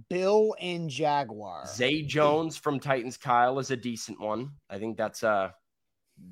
[0.10, 1.66] Bill and Jaguar.
[1.68, 4.52] Zay Jones from Titans Kyle is a decent one.
[4.70, 5.54] I think that's a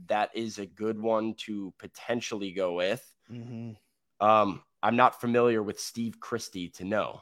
[0.08, 3.06] that is a good one to potentially go with.
[3.32, 3.72] Mm-hmm.
[4.26, 7.22] Um, I'm not familiar with Steve Christie to know.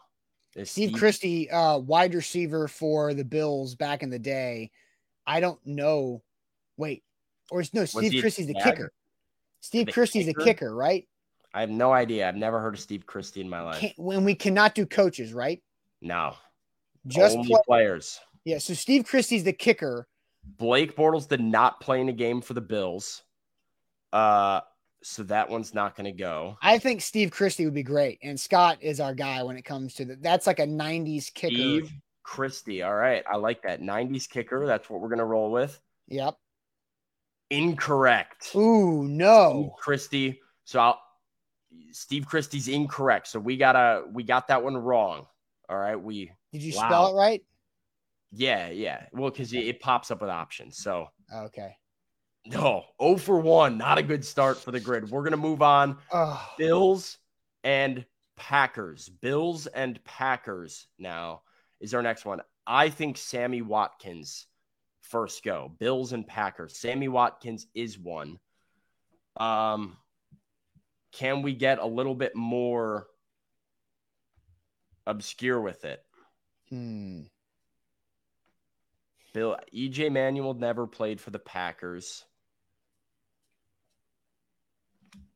[0.54, 4.70] Steve, Steve Christie, uh, wide receiver for the Bills back in the day.
[5.26, 6.22] I don't know.
[6.78, 7.04] Wait,
[7.49, 8.91] or it's no, Steve Christie's the kicker.
[9.62, 10.39] Steve the Christie's kicker?
[10.39, 11.08] the kicker, right?
[11.54, 12.28] I have no idea.
[12.28, 13.80] I've never heard of Steve Christie in my life.
[13.80, 15.62] Can't, when we cannot do coaches, right?
[16.01, 16.36] No,
[17.08, 18.20] just play- players.
[18.45, 20.08] Yeah, so Steve Christie's the kicker.
[20.58, 23.24] Blake Bortles did not play in a game for the Bills.
[24.12, 24.62] Uh,
[25.04, 26.58] so that one's not going to go.
[26.62, 29.93] I think Steve Christie would be great, and Scott is our guy when it comes
[29.95, 30.24] to that.
[30.24, 31.56] That's like a '90s kicker.
[31.56, 31.91] Steve
[32.24, 32.82] Christie.
[32.82, 33.24] All right.
[33.32, 33.82] I like that.
[33.82, 34.66] 90s kicker.
[34.66, 35.80] That's what we're going to roll with.
[36.08, 36.38] Yep.
[37.49, 38.56] Incorrect.
[38.56, 39.51] Ooh, no.
[39.51, 40.41] Steve Christie.
[40.64, 40.99] So I'll,
[41.91, 43.28] Steve Christie's incorrect.
[43.28, 45.28] So we gotta we got that one wrong.
[45.70, 45.95] All right.
[45.95, 46.88] We did you wow.
[46.88, 47.43] spell it right?
[48.32, 49.06] Yeah, yeah.
[49.12, 50.78] Well, because it, it, pops up with options.
[50.78, 51.76] So okay.
[52.46, 53.78] No, 0 for 1.
[53.78, 55.10] Not a good start for the grid.
[55.10, 55.98] We're gonna move on.
[56.12, 56.54] Oh.
[56.58, 57.18] Bills
[57.64, 59.10] and Packers.
[59.10, 61.41] Bills and Packers now
[61.80, 62.41] is our next one.
[62.68, 64.48] I think Sammy Watkins
[65.02, 65.72] first go.
[65.80, 66.78] Bills and Packers.
[66.78, 68.39] Sammy Watkins is one.
[69.38, 69.98] Um,
[71.14, 73.08] can we get a little bit more
[75.06, 76.04] obscure with it?
[76.70, 77.22] Hmm.
[79.34, 82.26] Bill EJ Manuel never played for the Packers.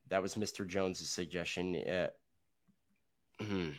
[0.10, 0.66] That was Mr.
[0.66, 1.74] Jones's suggestion.
[1.74, 2.08] Yeah.
[3.42, 3.70] Hmm.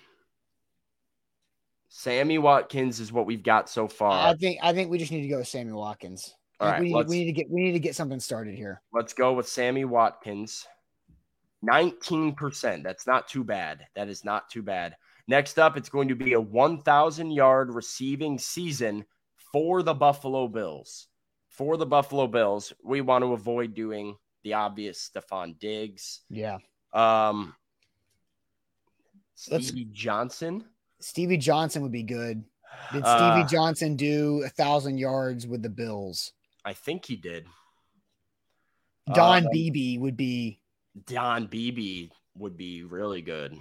[1.88, 4.28] Sammy Watkins is what we've got so far.
[4.28, 6.34] I think I think we just need to go with Sammy Watkins.
[6.60, 8.82] All right, we, need, we need to get we need to get something started here.
[8.92, 10.66] Let's go with Sammy Watkins.
[11.68, 12.82] 19%.
[12.84, 13.86] That's not too bad.
[13.96, 14.96] That is not too bad.
[15.26, 19.04] Next up, it's going to be a 1,000 yard receiving season
[19.52, 21.08] for the Buffalo Bills.
[21.48, 24.16] For the Buffalo Bills, we want to avoid doing
[24.48, 26.22] the obvious Stefon Diggs.
[26.30, 26.58] Yeah.
[26.94, 27.54] Um,
[29.34, 30.64] Stevie Johnson.
[31.00, 32.42] Stevie Johnson would be good.
[32.92, 36.32] Did Stevie uh, Johnson do a thousand yards with the Bills?
[36.64, 37.46] I think he did.
[39.14, 40.60] Don uh, Beebe would be.
[41.06, 43.56] Don Beebe would be really good.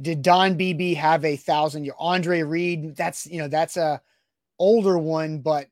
[0.00, 1.94] Did Don Beebe have a thousand year?
[1.98, 4.00] Andre Reed, that's you know that's a
[4.58, 5.68] older one, but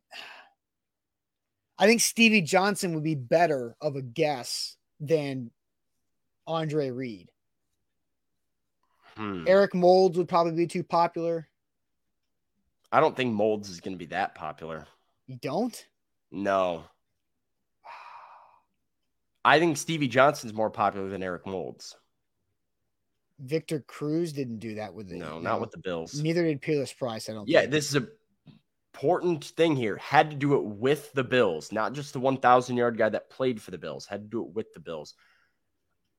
[1.79, 5.51] I think Stevie Johnson would be better of a guess than
[6.47, 7.31] Andre Reed.
[9.17, 9.45] Hmm.
[9.47, 11.49] Eric Moulds would probably be too popular.
[12.93, 14.87] I don't think Moulds is going to be that popular.
[15.27, 15.87] You don't?
[16.31, 16.85] No.
[19.45, 21.97] I think Stevie Johnson's more popular than Eric Moulds.
[23.39, 26.21] Victor Cruz didn't do that with the no, not with the Bills.
[26.23, 27.29] Neither did Peerless Price.
[27.29, 27.49] I don't.
[27.49, 27.73] Yeah, think.
[27.73, 28.09] this is a
[28.97, 29.97] important thing here.
[29.97, 33.61] Had to do it with the Bills, not just the 1,000 yard guy that played
[33.61, 34.07] for the Bills.
[34.07, 35.15] Had to do it with the Bills.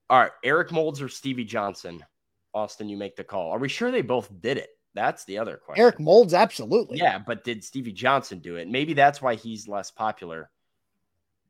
[0.10, 2.06] All right, Eric Moulds or Stevie Johnson.
[2.54, 3.52] Austin, you make the call.
[3.52, 4.70] Are we sure they both did it?
[4.94, 5.84] That's the other question.
[5.84, 6.98] Eric Moulds, absolutely.
[6.98, 8.68] Yeah, but did Stevie Johnson do it?
[8.68, 10.50] Maybe that's why he's less popular.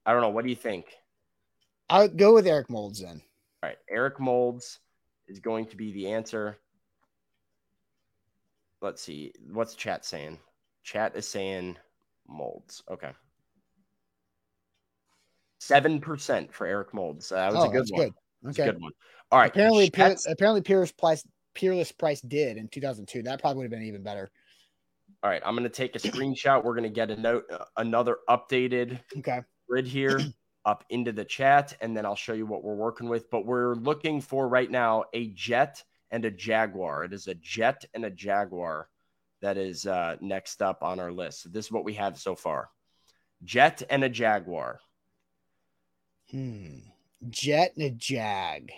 [0.05, 0.29] I don't know.
[0.29, 0.87] What do you think?
[1.89, 3.21] I'll go with Eric Moulds then.
[3.61, 3.77] All right.
[3.89, 4.79] Eric Moulds
[5.27, 6.57] is going to be the answer.
[8.81, 9.33] Let's see.
[9.51, 10.39] What's chat saying?
[10.87, 11.75] Chat is saying
[12.29, 12.81] Moulds.
[12.89, 13.11] Okay.
[15.61, 17.29] 7% for Eric Moulds.
[17.29, 18.01] Uh, that was oh, a good one.
[18.01, 18.49] Good.
[18.51, 18.71] Okay.
[18.71, 18.93] good one.
[19.29, 19.51] All right.
[19.51, 23.21] Apparently, Peer, apparently, Peerless Price, Peerless Price did in 2002.
[23.23, 24.31] That probably would have been even better.
[25.23, 26.63] All right, I'm going to take a screenshot.
[26.63, 29.41] We're going to get a note, uh, another updated okay.
[29.67, 30.21] grid here
[30.65, 33.29] up into the chat, and then I'll show you what we're working with.
[33.29, 37.03] But we're looking for right now a Jet and a Jaguar.
[37.05, 38.87] It is a Jet and a Jaguar
[39.41, 41.43] that is uh, next up on our list.
[41.43, 42.69] So this is what we have so far:
[43.43, 44.79] Jet and a Jaguar.
[46.31, 46.79] Hmm.
[47.29, 48.71] Jet and a Jag.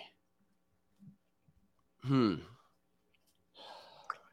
[2.02, 2.36] Hmm.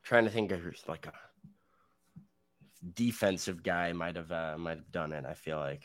[0.03, 1.13] Trying to think of like a
[2.93, 5.25] defensive guy might have uh, might have done it.
[5.25, 5.84] I feel like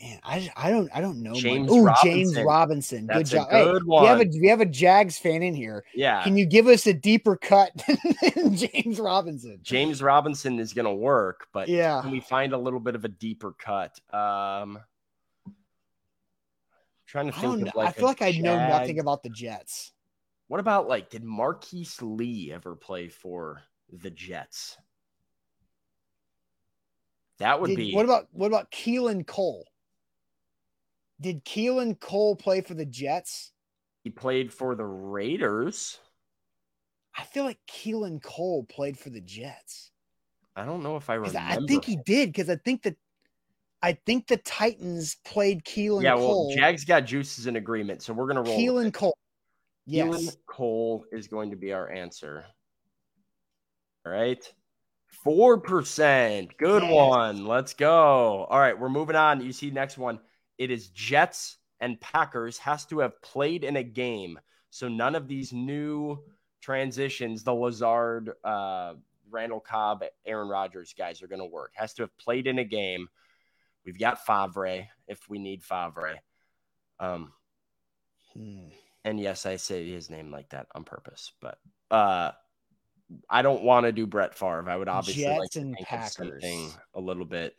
[0.00, 1.32] Man, I, I don't I don't know.
[1.34, 2.10] James Robinson.
[2.10, 3.06] James Robinson.
[3.06, 3.50] That's good job.
[3.50, 5.84] Hey, good we have a we have a Jags fan in here.
[5.94, 6.22] yeah.
[6.22, 7.70] Can you give us a deeper cut
[8.34, 9.58] than James Robinson?
[9.62, 12.02] James Robinson is gonna work, but Yeah.
[12.02, 13.98] can we find a little bit of a deeper cut?
[14.12, 14.78] Um,
[17.06, 19.92] trying to I think of like I feel like I know nothing about the Jets.
[20.48, 24.76] What about like did Marquise Lee ever play for the Jets?
[27.38, 29.66] That would Did- be what about what about Keelan Cole?
[31.20, 33.52] Did Keelan Cole play for the Jets?
[34.06, 35.98] he played for the Raiders.
[37.18, 39.90] I feel like Keelan Cole played for the Jets.
[40.54, 41.40] I don't know if I remember.
[41.40, 42.94] I think he did because I think that
[43.82, 46.54] I think the Titans played Keelan yeah, well, Cole.
[46.54, 48.56] Jags got juices in agreement, so we're gonna roll.
[48.56, 48.92] Keelan.
[48.92, 49.18] Cole.
[49.86, 50.06] Yes.
[50.06, 52.44] Keelan Cole is going to be our answer.
[54.06, 54.48] All right.
[55.26, 56.56] 4%.
[56.58, 56.92] Good Yes.
[56.92, 57.44] one.
[57.44, 58.44] Let's go.
[58.44, 58.78] All right.
[58.78, 59.40] We're moving on.
[59.40, 60.20] You see, next one.
[60.58, 64.38] It is Jets and Packers has to have played in a game.
[64.70, 66.18] So none of these new
[66.60, 68.94] transitions, the Lazard, uh,
[69.30, 71.72] Randall Cobb, Aaron Rodgers guys are going to work.
[71.74, 73.08] Has to have played in a game.
[73.84, 76.18] We've got Favre if we need Favre.
[76.98, 77.32] Um,
[78.34, 78.68] Hmm.
[79.04, 81.58] and yes, I say his name like that on purpose, but
[81.90, 82.32] uh
[83.30, 84.68] I don't want to do Brett Favre.
[84.68, 86.18] I would obviously like Jets to and think Packers.
[86.18, 87.54] of something a little bit.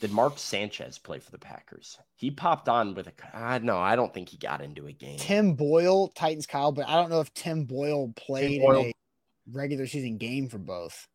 [0.00, 1.98] Did Mark Sanchez play for the Packers?
[2.16, 3.12] He popped on with a.
[3.36, 5.18] I no, I don't think he got into a game.
[5.18, 8.80] Tim Boyle, Titans Kyle, but I don't know if Tim Boyle played Boyle.
[8.80, 8.92] in a
[9.52, 11.06] regular season game for both.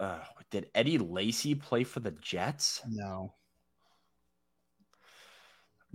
[0.00, 0.18] Uh,
[0.50, 2.82] did Eddie Lacy play for the Jets?
[2.88, 3.32] No.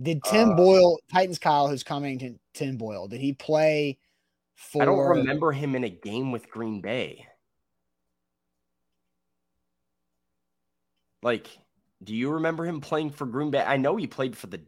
[0.00, 3.98] Did Tim Uh, Boyle, Titans Kyle, who's coming to Tim Boyle, did he play
[4.54, 7.26] for I don't remember him in a game with Green Bay.
[11.22, 11.48] Like,
[12.02, 13.62] do you remember him playing for Green Bay?
[13.64, 14.60] I know he played for the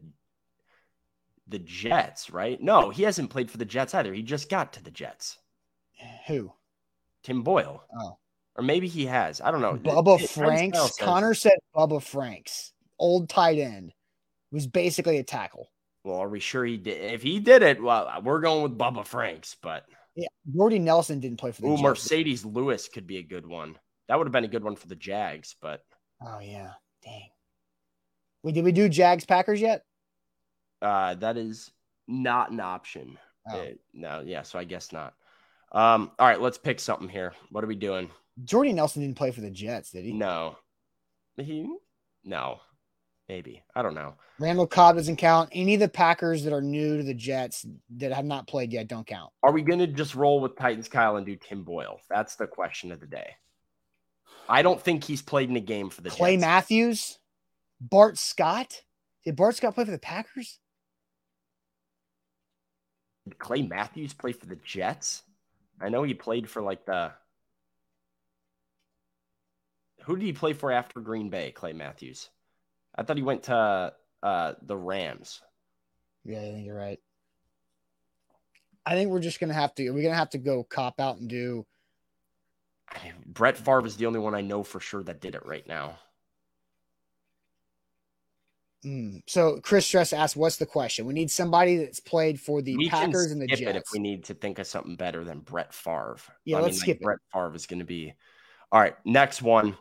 [1.47, 2.59] the Jets, right?
[2.59, 4.13] No, he hasn't played for the Jets either.
[4.13, 5.37] He just got to the Jets.
[6.27, 6.51] who?
[7.23, 7.83] Tim Boyle.
[7.99, 8.17] Oh.
[8.55, 9.41] Or maybe he has.
[9.41, 9.73] I don't know.
[9.75, 10.97] Bubba It- Franks.
[10.97, 13.93] Connor said Bubba Franks, old tight end,
[14.51, 15.69] was basically a tackle.
[16.03, 17.13] Well, are we sure he did?
[17.13, 19.85] If he did it, well, we're going with Bubba Franks, but
[20.15, 22.07] Yeah, Jordy Nelson didn't play for the ooh, Jets.
[22.07, 23.77] Marcedes Lewis could be a good one.
[24.07, 25.83] That would have been a good one for the Jags, but
[26.21, 26.71] Oh yeah,
[27.03, 27.29] dang.
[28.43, 29.83] Wait, did we do Jags Packers yet?
[30.81, 31.71] Uh, that is
[32.07, 33.17] not an option.
[33.49, 33.59] Oh.
[33.59, 35.13] Uh, no, yeah, so I guess not.
[35.71, 37.33] Um, all right, let's pick something here.
[37.49, 38.09] What are we doing?
[38.43, 40.13] Jordy Nelson didn't play for the Jets, did he?
[40.13, 40.57] No,
[41.37, 41.67] he,
[42.23, 42.59] no,
[43.27, 44.15] maybe I don't know.
[44.39, 45.49] Randall Cobb doesn't count.
[45.53, 47.65] Any of the Packers that are new to the Jets
[47.97, 49.31] that have not played yet don't count.
[49.43, 51.99] Are we gonna just roll with Titans Kyle and do Tim Boyle?
[52.09, 53.35] That's the question of the day.
[54.47, 56.41] I don't think he's played in a game for the Clay Jets.
[56.41, 57.19] Matthews,
[57.81, 58.81] Bart Scott.
[59.23, 60.59] Did Bart Scott play for the Packers?
[63.27, 65.23] Did Clay Matthews play for the Jets?
[65.81, 67.11] I know he played for like the.
[70.03, 71.51] Who did he play for after Green Bay?
[71.51, 72.29] Clay Matthews.
[72.95, 75.41] I thought he went to uh, the Rams.
[76.23, 76.99] Yeah, I think you're right.
[78.85, 79.89] I think we're just gonna have to.
[79.89, 81.65] We're gonna have to go cop out and do.
[83.25, 85.99] Brett Favre is the only one I know for sure that did it right now.
[88.85, 89.23] Mm.
[89.27, 91.05] So Chris Stress asked, "What's the question?
[91.05, 94.25] We need somebody that's played for the we Packers and the Jets." if we need
[94.25, 96.17] to think of something better than Brett Favre.
[96.45, 97.03] Yeah, I let's mean, skip it.
[97.03, 98.13] Brett Favre is going to be.
[98.71, 99.75] All right, next one.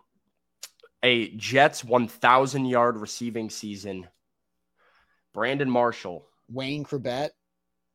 [1.02, 4.08] A Jets 1,000 yard receiving season.
[5.34, 6.26] Brandon Marshall.
[6.48, 7.30] Wayne Chrebet.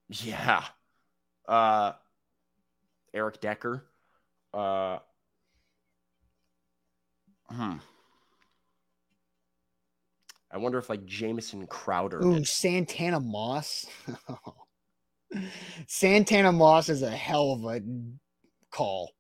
[0.09, 0.63] Yeah.
[1.47, 1.93] Uh,
[3.13, 3.88] Eric Decker.
[4.53, 4.99] Uh,
[7.49, 7.73] hmm.
[10.51, 12.21] I wonder if like Jamison Crowder.
[12.23, 13.85] Ooh, Santana Moss.
[15.87, 17.81] Santana Moss is a hell of a
[18.71, 19.11] call.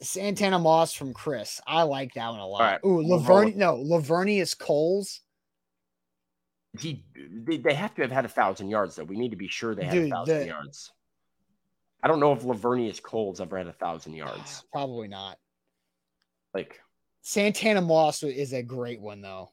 [0.00, 1.60] Santana Moss from Chris.
[1.66, 2.60] I like that one a lot.
[2.60, 3.56] right, Ooh, Laverne.
[3.56, 5.20] No, Laveranues Coles.
[6.78, 7.04] he
[7.44, 9.04] they, they have to have had a thousand yards though.
[9.04, 10.92] We need to be sure they had a thousand the- yards.
[12.06, 14.62] I don't know if Laveranues Cole's ever had a thousand yards.
[14.72, 15.38] Probably not.
[16.54, 16.80] Like
[17.22, 19.50] Santana Moss is a great one though.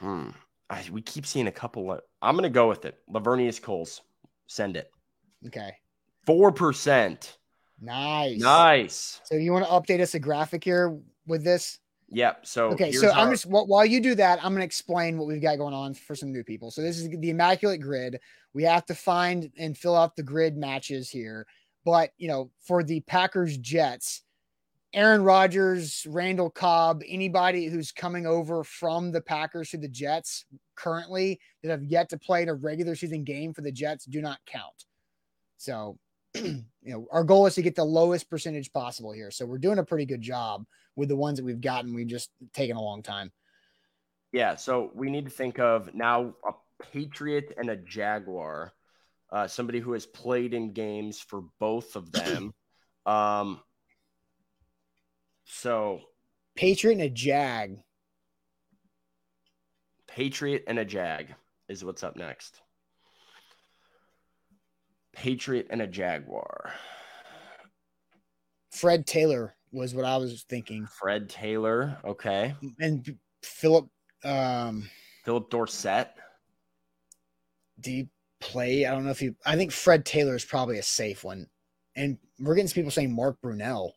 [0.00, 0.30] Hmm.
[0.68, 1.92] I, we keep seeing a couple.
[1.92, 2.98] Of, I'm going to go with it.
[3.08, 4.00] Laveranues Coles.
[4.48, 4.90] Send it.
[5.46, 5.70] Okay.
[6.26, 7.36] 4%.
[7.80, 8.40] Nice.
[8.40, 9.20] Nice.
[9.22, 10.98] So you want to update us a graphic here
[11.28, 11.78] with this?
[12.10, 12.46] Yep.
[12.46, 15.16] So Okay, so I'm our- just wh- while you do that, I'm going to explain
[15.16, 16.70] what we've got going on for some new people.
[16.70, 18.18] So this is the immaculate grid.
[18.52, 21.46] We have to find and fill out the grid matches here.
[21.84, 24.22] But you know, for the Packers Jets,
[24.92, 31.38] Aaron Rodgers, Randall Cobb, anybody who's coming over from the Packers to the Jets currently
[31.62, 34.40] that have yet to play in a regular season game for the Jets do not
[34.46, 34.84] count.
[35.58, 35.96] So,
[36.34, 39.30] you know, our goal is to get the lowest percentage possible here.
[39.30, 40.64] So we're doing a pretty good job
[40.96, 41.94] with the ones that we've gotten.
[41.94, 43.32] We've just taken a long time.
[44.32, 46.52] Yeah, so we need to think of now a
[46.92, 48.72] Patriot and a Jaguar,
[49.30, 52.54] uh, somebody who has played in games for both of them.
[53.06, 53.60] um,
[55.44, 56.00] so
[56.56, 57.78] Patriot and a Jag.
[60.06, 61.34] Patriot and a Jag
[61.68, 62.60] is what's up next.
[65.12, 66.72] Patriot and a Jaguar.
[68.70, 70.86] Fred Taylor was what I was thinking.
[70.86, 72.54] Fred Taylor, okay.
[72.80, 73.88] And Phillip,
[74.24, 74.88] um,
[75.24, 76.10] Phillip Dorsett.
[77.80, 78.08] do you
[78.40, 78.86] play?
[78.86, 81.46] I don't know if you, I think Fred Taylor is probably a safe one.
[81.96, 83.92] And we're getting some people saying Mark Brunell.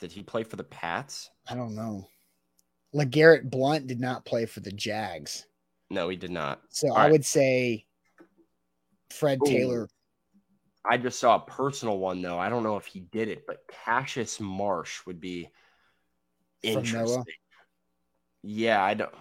[0.00, 1.30] Did he play for the Pats?
[1.48, 2.08] I don't know.
[2.94, 5.46] LeGarrette Blount did not play for the Jags.
[5.90, 6.60] No, he did not.
[6.70, 7.12] So All I right.
[7.12, 7.86] would say
[9.10, 9.46] Fred Ooh.
[9.46, 9.88] Taylor.
[10.84, 12.38] I just saw a personal one though.
[12.38, 15.48] I don't know if he did it, but Cassius Marsh would be
[16.62, 17.24] interesting.
[18.42, 19.14] Yeah, I don't.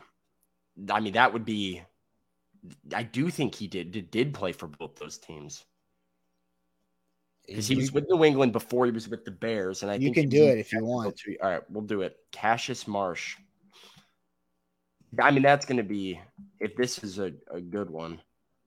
[0.90, 1.82] I mean, that would be.
[2.94, 5.66] I do think he did did, did play for both those teams
[7.48, 10.14] because he was with New England before he was with the Bears, and I You
[10.14, 11.18] can do it if you want.
[11.18, 11.38] Too.
[11.42, 12.18] All right, we'll do it.
[12.32, 13.38] Cassius Marsh.
[15.20, 16.20] I mean, that's going to be
[16.60, 18.22] if this is a, a good one.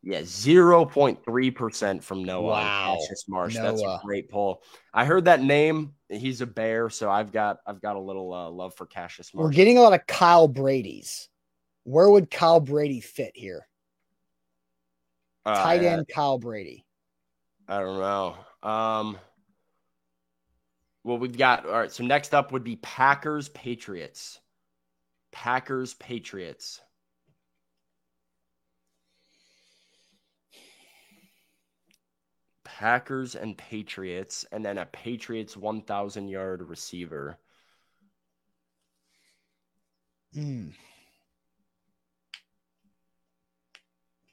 [0.06, 2.42] Yeah, zero point three percent from Noah.
[2.42, 2.96] Wow.
[3.00, 3.56] Cassius Marsh.
[3.56, 4.62] That's a great pull.
[4.92, 5.94] I heard that name.
[6.10, 9.44] He's a bear, so I've got I've got a little uh, love for Cassius Marsh.
[9.44, 11.30] We're getting a lot of Kyle Brady's.
[11.84, 13.66] Where would Kyle Brady fit here?
[15.46, 16.84] Uh, Tight I- end Kyle Brady.
[17.66, 18.36] I don't know.
[18.68, 19.18] Um,
[21.02, 21.90] well, we've got all right.
[21.90, 24.38] So next up would be Packers Patriots.
[25.32, 26.82] Packers Patriots.
[32.78, 37.38] Packers and Patriots, and then a Patriots 1,000 yard receiver.
[40.32, 40.70] Hmm.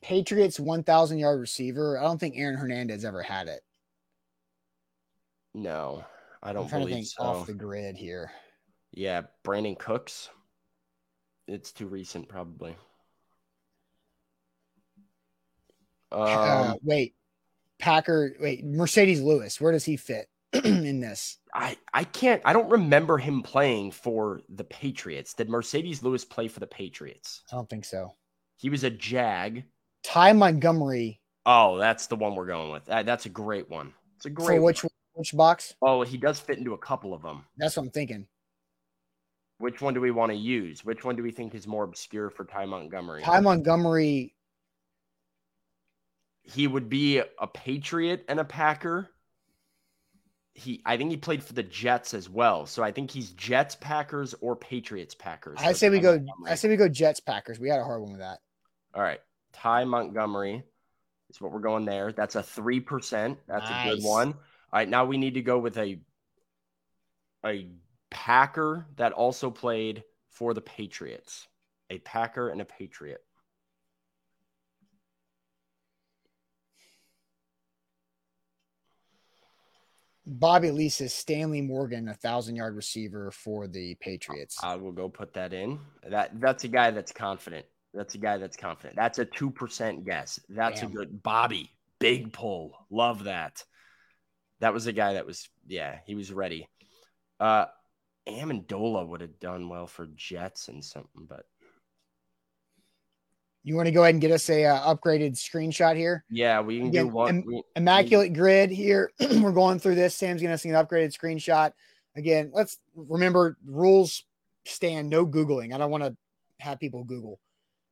[0.02, 2.00] Patriots 1,000 yard receiver.
[2.00, 3.62] I don't think Aaron Hernandez ever had it.
[5.54, 6.04] No,
[6.42, 7.24] I I'm don't trying to believe think so.
[7.24, 8.32] off the grid here.
[8.92, 10.30] Yeah, Brandin Cooks.
[11.48, 12.76] It's too recent, probably.
[16.12, 17.14] Um, uh, wait,
[17.82, 18.36] Packer.
[18.40, 19.60] Wait, Marcedes Lewis.
[19.60, 20.28] Where does he fit
[20.64, 21.38] in this?
[21.54, 22.42] I I can't.
[22.46, 25.34] I don't remember him playing for the Patriots.
[25.34, 27.42] Did Marcedes Lewis play for the Patriots?
[27.52, 28.16] I don't think so.
[28.58, 29.64] He was a Jag.
[30.04, 32.86] Ty Montgomery Oh, that's the one we're going with.
[32.86, 33.94] That, that's a great one.
[34.18, 34.58] It's a great.
[34.58, 34.92] for which one.
[35.14, 35.74] which box?
[35.82, 37.46] Oh, he does fit into a couple of them.
[37.58, 38.28] That's what I'm thinking.
[39.58, 40.86] Which one do we want to use?
[40.86, 43.22] Which one do we think is more obscure for Ty Montgomery?
[43.22, 44.34] Ty Montgomery.
[46.44, 49.10] He would be a Patriot and a Packer.
[50.54, 52.66] He, I think he played for the Jets as well.
[52.66, 55.60] So I think he's Jets, Packers, or Patriots, Packers.
[55.62, 56.18] I say we go.
[56.18, 56.52] Montgomery.
[56.52, 57.60] I say we go Jets Packers.
[57.60, 58.40] We had a hard one with that.
[58.94, 59.22] All right,
[59.54, 60.64] Ty Montgomery
[61.30, 62.12] is what we're going there.
[62.12, 63.40] That's a three percent.
[63.48, 64.34] That's a good one.
[64.34, 64.40] All
[64.74, 66.02] right, now we need to go with a
[67.46, 67.70] a
[68.10, 71.48] Packer that also played for the Patriots.
[71.90, 73.24] A Packer and a Patriot.
[80.26, 84.58] Bobby Lee says Stanley Morgan, a thousand yard receiver for the Patriots.
[84.62, 85.80] I will go put that in.
[86.08, 87.66] That that's a guy that's confident.
[87.94, 88.96] That's a guy that's confident.
[88.96, 90.40] That's a two percent guess.
[90.48, 90.92] That's Damn.
[90.92, 91.72] a good Bobby.
[92.00, 92.74] Big pull.
[92.90, 93.64] Love that.
[94.60, 96.68] That was a guy that was yeah, he was ready.
[97.40, 97.66] Uh
[98.28, 101.46] Amendola would have done well for Jets and something, but
[103.64, 106.24] You want to go ahead and get us a uh, upgraded screenshot here?
[106.30, 107.44] yeah, we can Again, do one.
[107.46, 109.12] we- Immaculate grid here.
[109.20, 110.16] We're going through this.
[110.16, 111.72] Sam's going to see an upgraded screenshot.
[112.16, 114.24] Again, let's remember rules
[114.66, 115.74] stand no Googling.
[115.74, 116.16] I don't want to
[116.60, 117.40] have people Google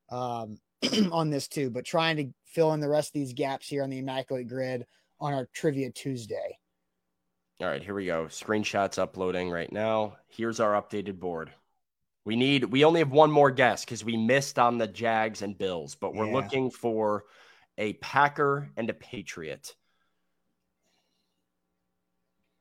[0.10, 0.58] um,
[1.12, 3.90] on this too, but trying to fill in the rest of these gaps here on
[3.92, 4.86] the Immaculate grid
[5.20, 6.58] on our Trivia Tuesday.
[7.62, 8.26] All right, here we go.
[8.26, 10.16] Screenshots uploading right now.
[10.28, 11.52] Here's our updated board.
[12.30, 15.58] We need we only have one more guess because we missed on the Jags and
[15.58, 16.36] Bills, but we're Yeah.
[16.36, 17.26] looking for
[17.76, 19.76] a Packer and a Patriot.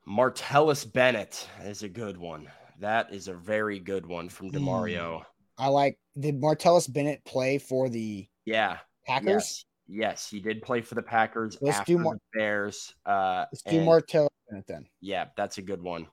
[0.07, 2.51] Martellus Bennett is a good one.
[2.79, 5.19] That is a very good one from Demario.
[5.19, 5.25] Mm.
[5.59, 9.27] I like did Martellus Bennett play for the yeah Packers?
[9.27, 12.95] Yes, yes he did play for the Packers Let's after do Mar- the Bears.
[13.05, 14.87] Uh, Let's do Martellus Bennett then.
[14.99, 16.07] Yeah, that's a good one.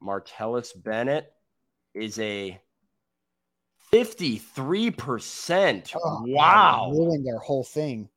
[0.00, 1.34] Martellus Bennett
[1.94, 2.60] is a
[3.92, 5.94] 53%.
[5.94, 6.90] Oh, wow.
[6.92, 8.08] Ruined their whole thing.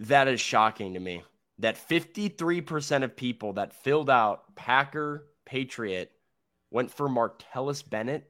[0.00, 1.22] That is shocking to me.
[1.60, 6.10] That 53% of people that filled out Packer Patriot
[6.70, 8.28] went for Martellus Bennett.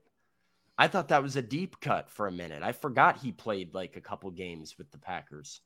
[0.79, 2.63] I thought that was a deep cut for a minute.
[2.63, 5.61] I forgot he played like a couple games with the Packers.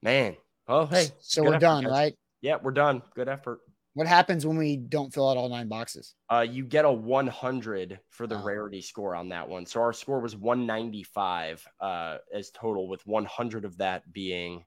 [0.00, 0.36] Man.
[0.68, 1.08] Oh, hey.
[1.20, 1.90] So we're effort, done, guys.
[1.90, 2.14] right?
[2.40, 3.02] Yeah, we're done.
[3.14, 3.60] Good effort.
[3.94, 6.14] What happens when we don't fill out all nine boxes?
[6.30, 8.42] Uh, you get a 100 for the oh.
[8.42, 9.66] rarity score on that one.
[9.66, 14.64] So our score was 195 uh, as total, with 100 of that being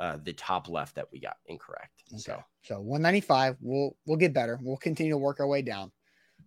[0.00, 2.02] uh, the top left that we got incorrect.
[2.12, 2.18] Okay.
[2.18, 3.56] So so 195.
[3.60, 4.58] We'll we'll get better.
[4.60, 5.92] We'll continue to work our way down.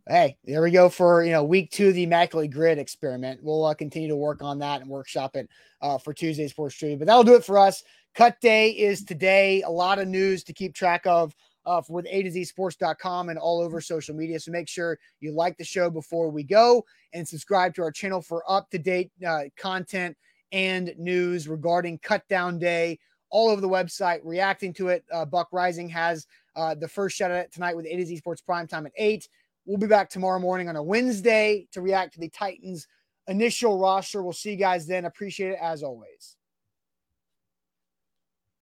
[0.05, 3.39] Hey, there we go for you know week two of the immaculate grid experiment.
[3.41, 5.49] We'll uh, continue to work on that and workshop it
[5.81, 6.97] uh, for Tuesday's Sports Trivia.
[6.97, 7.83] But that'll do it for us.
[8.15, 9.61] Cut day is today.
[9.61, 11.33] A lot of news to keep track of
[11.67, 14.39] uh, with A to Z Sports.com and all over social media.
[14.39, 16.83] So make sure you like the show before we go
[17.13, 20.17] and subscribe to our channel for up to date uh, content
[20.53, 22.97] and news regarding Cut Down Day
[23.29, 25.03] all over the website, reacting to it.
[25.11, 26.25] Uh, Buck Reising has
[26.55, 28.93] uh, the first shot at it tonight with A to Z Sports Prime Time at
[28.97, 29.27] 8.
[29.65, 32.87] We'll be back tomorrow morning on a Wednesday to react to the Titans'
[33.27, 34.23] initial roster.
[34.23, 35.03] We'll see you guys then.
[35.03, 36.36] Appreciate it as always.